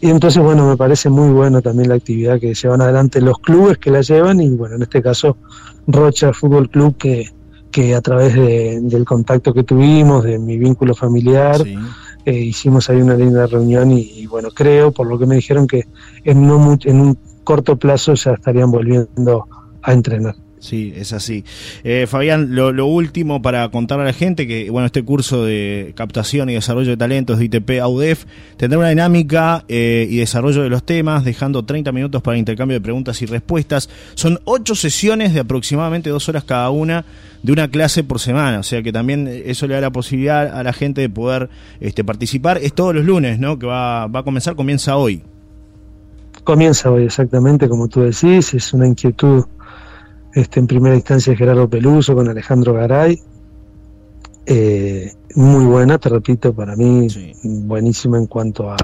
Y 0.00 0.10
entonces, 0.10 0.42
bueno, 0.42 0.68
me 0.68 0.76
parece 0.76 1.10
muy 1.10 1.30
bueno 1.30 1.62
también 1.62 1.90
la 1.90 1.94
actividad 1.94 2.40
que 2.40 2.52
llevan 2.52 2.80
adelante 2.80 3.20
los 3.20 3.38
clubes 3.38 3.78
que 3.78 3.92
la 3.92 4.00
llevan 4.00 4.40
y, 4.40 4.50
bueno, 4.50 4.74
en 4.76 4.82
este 4.82 5.00
caso, 5.00 5.36
Rocha 5.86 6.32
Fútbol 6.32 6.68
Club, 6.70 6.96
que, 6.96 7.30
que 7.70 7.94
a 7.94 8.00
través 8.00 8.34
del 8.34 9.04
contacto 9.04 9.54
que 9.54 9.62
tuvimos, 9.62 10.24
de 10.24 10.40
mi 10.40 10.58
vínculo 10.58 10.92
familiar, 10.94 11.62
eh, 12.24 12.32
hicimos 12.32 12.90
ahí 12.90 13.00
una 13.00 13.14
linda 13.14 13.46
reunión 13.46 13.92
y, 13.92 14.26
bueno, 14.26 14.48
creo, 14.50 14.90
por 14.90 15.06
lo 15.06 15.18
que 15.18 15.26
me 15.26 15.36
dijeron, 15.36 15.68
que 15.68 15.84
en, 16.24 16.46
no 16.46 16.76
en 16.82 17.00
un 17.00 17.18
corto 17.44 17.76
plazo 17.76 18.14
ya 18.14 18.32
estarían 18.32 18.72
volviendo 18.72 19.46
a 19.82 19.92
entrenar. 19.92 20.34
Sí, 20.60 20.92
es 20.96 21.12
así. 21.12 21.44
Eh, 21.84 22.06
Fabián, 22.08 22.54
lo, 22.54 22.86
último 22.86 23.40
para 23.42 23.68
contar 23.68 24.00
a 24.00 24.04
la 24.04 24.12
gente 24.12 24.46
que 24.46 24.70
bueno 24.70 24.86
este 24.86 25.04
curso 25.04 25.44
de 25.44 25.92
captación 25.94 26.50
y 26.50 26.54
desarrollo 26.54 26.90
de 26.90 26.96
talentos 26.96 27.38
de 27.38 27.44
ITP 27.44 27.80
AUDEF 27.80 28.24
tendrá 28.56 28.78
una 28.78 28.88
dinámica 28.88 29.64
eh, 29.68 30.06
y 30.10 30.16
desarrollo 30.16 30.62
de 30.62 30.68
los 30.68 30.82
temas, 30.84 31.24
dejando 31.24 31.64
30 31.64 31.92
minutos 31.92 32.22
para 32.22 32.36
intercambio 32.36 32.76
de 32.76 32.80
preguntas 32.80 33.22
y 33.22 33.26
respuestas. 33.26 33.88
Son 34.14 34.40
ocho 34.44 34.74
sesiones 34.74 35.32
de 35.32 35.40
aproximadamente 35.40 36.10
dos 36.10 36.28
horas 36.28 36.44
cada 36.44 36.70
una 36.70 37.04
de 37.42 37.52
una 37.52 37.68
clase 37.68 38.02
por 38.02 38.18
semana, 38.18 38.58
o 38.58 38.64
sea 38.64 38.82
que 38.82 38.92
también 38.92 39.28
eso 39.28 39.68
le 39.68 39.74
da 39.74 39.80
la 39.80 39.92
posibilidad 39.92 40.58
a 40.58 40.62
la 40.64 40.72
gente 40.72 41.00
de 41.00 41.08
poder 41.08 41.50
este, 41.80 42.02
participar. 42.02 42.58
Es 42.58 42.72
todos 42.72 42.94
los 42.94 43.04
lunes, 43.04 43.38
¿no? 43.38 43.58
Que 43.60 43.66
va, 43.66 44.08
va 44.08 44.20
a 44.20 44.22
comenzar, 44.24 44.56
comienza 44.56 44.96
hoy. 44.96 45.22
Comienza 46.48 46.90
hoy, 46.90 47.04
exactamente, 47.04 47.68
como 47.68 47.88
tú 47.88 48.00
decís, 48.00 48.54
es 48.54 48.72
una 48.72 48.86
inquietud 48.86 49.44
este, 50.32 50.60
en 50.60 50.66
primera 50.66 50.96
instancia 50.96 51.36
Gerardo 51.36 51.68
Peluso 51.68 52.14
con 52.14 52.26
Alejandro 52.26 52.72
Garay. 52.72 53.20
Eh, 54.46 55.12
muy 55.34 55.66
buena, 55.66 55.98
te 55.98 56.08
repito, 56.08 56.54
para 56.54 56.74
mí 56.74 57.06
buenísima 57.44 58.16
en 58.16 58.26
cuanto 58.26 58.70
a, 58.70 58.76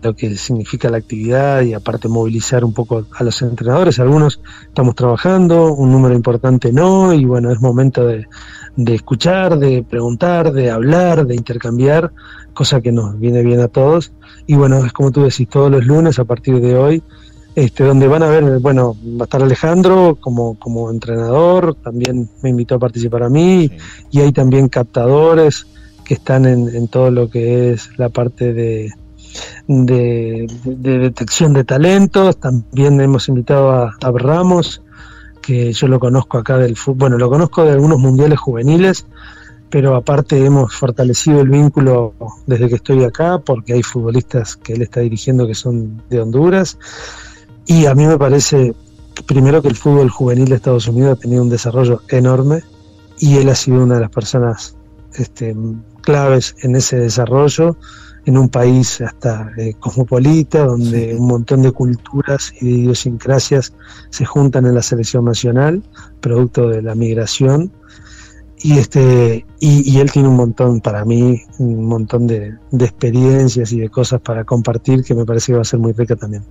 lo 0.00 0.16
que 0.16 0.34
significa 0.38 0.88
la 0.88 0.96
actividad 0.96 1.60
y 1.60 1.74
aparte 1.74 2.08
movilizar 2.08 2.64
un 2.64 2.72
poco 2.72 3.04
a 3.18 3.22
los 3.22 3.42
entrenadores. 3.42 3.98
Algunos 3.98 4.40
estamos 4.66 4.94
trabajando, 4.94 5.74
un 5.74 5.92
número 5.92 6.14
importante 6.14 6.72
no, 6.72 7.12
y 7.12 7.26
bueno, 7.26 7.52
es 7.52 7.60
momento 7.60 8.06
de, 8.06 8.26
de 8.76 8.94
escuchar, 8.94 9.58
de 9.58 9.82
preguntar, 9.82 10.52
de 10.52 10.70
hablar, 10.70 11.26
de 11.26 11.34
intercambiar, 11.34 12.12
cosa 12.54 12.80
que 12.80 12.92
nos 12.92 13.18
viene 13.18 13.42
bien 13.42 13.60
a 13.60 13.68
todos. 13.68 14.12
Y 14.46 14.54
bueno, 14.54 14.84
es 14.84 14.92
como 14.92 15.10
tú 15.10 15.22
decís, 15.22 15.48
todos 15.48 15.70
los 15.70 15.84
lunes 15.86 16.18
a 16.18 16.24
partir 16.24 16.60
de 16.60 16.76
hoy 16.76 17.02
este, 17.54 17.84
donde 17.84 18.08
van 18.08 18.22
a 18.22 18.28
ver, 18.28 18.60
bueno, 18.60 18.96
va 19.04 19.22
a 19.22 19.24
estar 19.24 19.42
Alejandro 19.42 20.16
como, 20.18 20.58
como 20.58 20.90
entrenador, 20.90 21.74
también 21.74 22.28
me 22.42 22.48
invitó 22.48 22.76
a 22.76 22.78
participar 22.78 23.24
a 23.24 23.28
mí, 23.28 23.70
y 24.10 24.20
hay 24.20 24.32
también 24.32 24.68
captadores 24.68 25.66
que 26.04 26.14
están 26.14 26.46
en, 26.46 26.88
todo 26.88 27.10
lo 27.10 27.28
que 27.28 27.72
es 27.72 27.90
la 27.98 28.08
parte 28.08 28.54
de, 28.54 28.90
de, 29.68 30.46
detección 30.64 31.52
de 31.52 31.64
talentos, 31.64 32.38
también 32.38 33.00
hemos 33.00 33.28
invitado 33.28 33.70
a, 33.70 33.96
a 34.00 34.10
Ramos, 34.12 34.82
que 35.42 35.72
yo 35.72 35.88
lo 35.88 36.00
conozco 36.00 36.38
acá 36.38 36.56
del 36.56 36.76
fútbol, 36.76 36.98
bueno, 36.98 37.18
lo 37.18 37.28
conozco 37.28 37.64
de 37.64 37.72
algunos 37.72 37.98
mundiales 37.98 38.38
juveniles, 38.38 39.06
pero 39.68 39.96
aparte 39.96 40.44
hemos 40.44 40.74
fortalecido 40.74 41.40
el 41.40 41.48
vínculo 41.48 42.14
desde 42.46 42.68
que 42.68 42.76
estoy 42.76 43.04
acá, 43.04 43.38
porque 43.38 43.72
hay 43.72 43.82
futbolistas 43.82 44.56
que 44.56 44.74
él 44.74 44.82
está 44.82 45.00
dirigiendo 45.00 45.46
que 45.46 45.54
son 45.54 46.02
de 46.08 46.20
Honduras. 46.20 46.78
Y 47.66 47.86
a 47.86 47.94
mí 47.94 48.06
me 48.06 48.18
parece, 48.18 48.74
primero, 49.26 49.62
que 49.62 49.68
el 49.68 49.76
fútbol 49.76 50.10
juvenil 50.10 50.48
de 50.48 50.56
Estados 50.56 50.88
Unidos 50.88 51.16
ha 51.16 51.20
tenido 51.20 51.42
un 51.42 51.48
desarrollo 51.48 52.02
enorme 52.08 52.62
y 53.18 53.38
él 53.38 53.48
ha 53.48 53.54
sido 53.54 53.82
una 53.82 53.94
de 53.94 54.00
las 54.02 54.10
personas 54.10 54.76
este, 55.14 55.56
claves 56.02 56.54
en 56.62 56.76
ese 56.76 56.98
desarrollo. 56.98 57.76
En 58.24 58.38
un 58.38 58.48
país 58.48 59.00
hasta 59.00 59.50
eh, 59.56 59.74
cosmopolita, 59.78 60.64
donde 60.64 61.14
un 61.16 61.26
montón 61.26 61.62
de 61.62 61.72
culturas 61.72 62.52
y 62.60 62.66
de 62.66 62.78
idiosincrasias 62.78 63.72
se 64.10 64.24
juntan 64.24 64.66
en 64.66 64.74
la 64.74 64.82
selección 64.82 65.24
nacional, 65.24 65.82
producto 66.20 66.68
de 66.68 66.82
la 66.82 66.94
migración. 66.94 67.72
Y, 68.64 68.78
este, 68.78 69.44
y, 69.58 69.98
él 69.98 70.12
tiene 70.12 70.28
un 70.28 70.36
montón, 70.36 70.80
para 70.80 71.04
mí, 71.04 71.42
un 71.58 71.84
montón 71.84 72.28
de, 72.28 72.54
experiencias 72.72 73.72
y 73.72 73.80
de 73.80 73.88
cosas 73.88 74.20
para 74.20 74.44
compartir 74.44 75.02
que 75.02 75.14
me 75.14 75.24
parece 75.24 75.46
que 75.46 75.56
va 75.56 75.62
a 75.62 75.64
ser 75.64 75.80
muy 75.80 75.92
rica 75.92 76.14
también. 76.14 76.44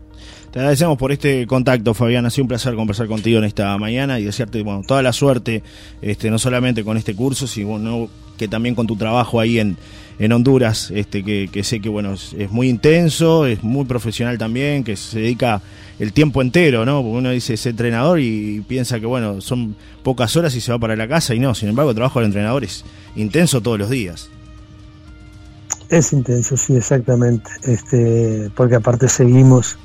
Te 0.52 0.60
agradecemos 0.60 0.98
por 0.98 1.14
este 1.14 1.48
contacto, 1.48 1.94
Fabián. 1.94 2.26
Ha 2.26 2.30
sido 2.30 2.44
un 2.44 2.50
placer 2.50 2.76
conversar 2.76 3.08
contigo 3.08 3.38
en 3.38 3.46
esta 3.46 3.78
mañana 3.78 4.20
y 4.20 4.26
desearte 4.26 4.62
bueno, 4.62 4.84
toda 4.86 5.02
la 5.02 5.14
suerte, 5.14 5.64
este, 6.02 6.30
no 6.30 6.38
solamente 6.38 6.84
con 6.84 6.98
este 6.98 7.16
curso, 7.16 7.48
sino 7.48 8.10
que 8.38 8.50
también 8.50 8.76
con 8.76 8.88
tu 8.88 8.98
trabajo 8.98 9.40
ahí 9.40 9.60
en, 9.60 9.78
en 10.22 10.32
Honduras, 10.34 10.92
este, 10.94 11.24
que, 11.24 11.64
sé 11.64 11.80
que 11.80 11.90
bueno, 11.90 12.14
es, 12.14 12.52
muy 12.52 12.70
intenso, 12.70 13.46
es 13.46 13.64
muy 13.64 13.86
profesional 13.86 14.38
también, 14.38 14.84
que 14.84 14.96
se 14.96 15.20
dedica 15.20 15.62
el 16.02 16.14
tiempo 16.14 16.42
entero, 16.42 16.84
¿no? 16.84 17.04
Porque 17.04 17.18
uno 17.20 17.30
dice 17.30 17.54
es 17.54 17.64
entrenador 17.68 18.20
y 18.20 18.66
piensa 18.68 19.00
que 19.00 19.06
bueno, 19.06 19.40
son 19.40 19.76
pocas 20.02 20.36
horas 20.36 20.56
y 20.56 20.60
se 20.60 20.72
va 20.72 20.80
para 20.80 20.96
la 20.96 21.08
casa 21.08 21.36
y 21.36 21.40
no, 21.40 21.54
sin 21.54 21.70
embargo 21.70 21.92
el 21.92 21.96
trabajo 21.96 22.18
del 22.18 22.26
entrenador 22.26 22.64
es 22.64 22.84
intenso 23.16 23.62
todos 23.62 23.78
los 23.78 23.92
días. 23.92 24.28
Es 25.90 26.12
intenso, 26.12 26.58
sí, 26.58 26.76
exactamente. 26.76 27.52
Este, 27.66 28.50
porque 28.56 28.78
aparte 28.78 29.08
seguimos 29.08 29.78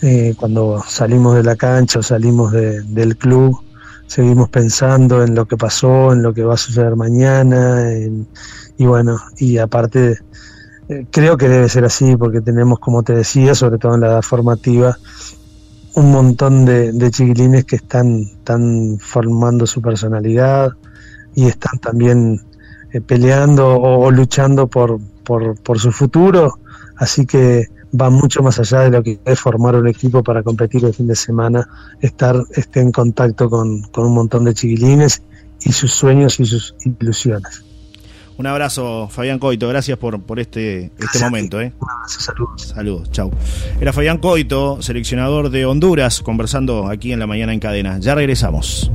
eh, 0.00 0.34
cuando 0.36 0.80
salimos 0.86 1.34
de 1.34 1.42
la 1.42 1.56
cancha 1.56 1.98
o 1.98 2.02
salimos 2.04 2.52
del 2.52 3.16
club, 3.16 3.60
seguimos 4.06 4.48
pensando 4.48 5.24
en 5.24 5.34
lo 5.34 5.46
que 5.48 5.56
pasó, 5.56 6.12
en 6.12 6.22
lo 6.22 6.34
que 6.34 6.44
va 6.44 6.54
a 6.54 6.58
suceder 6.58 6.94
mañana, 6.94 7.90
y 8.78 8.86
bueno, 8.86 9.18
y 9.38 9.58
aparte 9.58 10.20
creo 11.10 11.36
que 11.36 11.48
debe 11.48 11.68
ser 11.68 11.84
así 11.84 12.16
porque 12.16 12.40
tenemos, 12.40 12.78
como 12.78 13.02
te 13.02 13.14
decía, 13.14 13.54
sobre 13.54 13.78
todo 13.78 13.94
en 13.94 14.02
la 14.02 14.08
edad 14.08 14.22
formativa, 14.22 14.96
un 15.94 16.12
montón 16.12 16.64
de, 16.64 17.10
chiquilines 17.10 17.64
que 17.64 17.76
están, 17.76 18.20
están, 18.20 18.98
formando 19.00 19.66
su 19.66 19.80
personalidad 19.80 20.72
y 21.34 21.46
están 21.46 21.78
también 21.78 22.40
eh, 22.92 23.00
peleando 23.00 23.76
o, 23.76 24.10
luchando 24.10 24.66
por, 24.66 25.00
por 25.24 25.78
su 25.78 25.90
futuro, 25.90 26.58
así 26.96 27.26
que 27.26 27.68
va 28.00 28.10
mucho 28.10 28.42
más 28.42 28.58
allá 28.58 28.80
de 28.80 28.90
lo 28.90 29.02
que 29.02 29.18
es 29.24 29.40
formar 29.40 29.76
un 29.76 29.88
equipo 29.88 30.22
para 30.22 30.42
competir 30.42 30.84
el 30.84 30.94
fin 30.94 31.06
de 31.06 31.16
semana, 31.16 31.68
estar 32.00 32.36
esté 32.54 32.80
en 32.80 32.92
contacto 32.92 33.48
con, 33.48 33.82
un 33.96 34.14
montón 34.14 34.44
de 34.44 34.54
chiquilines 34.54 35.22
y 35.60 35.72
sus 35.72 35.92
sueños 35.92 36.38
y 36.40 36.46
sus 36.46 36.74
ilusiones. 36.84 37.64
Un 38.38 38.46
abrazo, 38.46 39.08
Fabián 39.10 39.38
Coito. 39.38 39.68
Gracias 39.68 39.98
por, 39.98 40.20
por 40.22 40.38
este, 40.38 40.90
este 40.98 41.18
momento. 41.20 41.60
¿eh? 41.60 41.72
Un 41.80 41.88
abrazo, 41.90 42.20
saludos. 42.20 42.62
Saludos, 42.62 43.10
chau. 43.10 43.30
Era 43.80 43.92
Fabián 43.92 44.18
Coito, 44.18 44.82
seleccionador 44.82 45.50
de 45.50 45.64
Honduras, 45.64 46.20
conversando 46.20 46.88
aquí 46.88 47.12
en 47.12 47.18
la 47.18 47.26
mañana 47.26 47.52
en 47.54 47.60
cadena. 47.60 47.98
Ya 47.98 48.14
regresamos. 48.14 48.90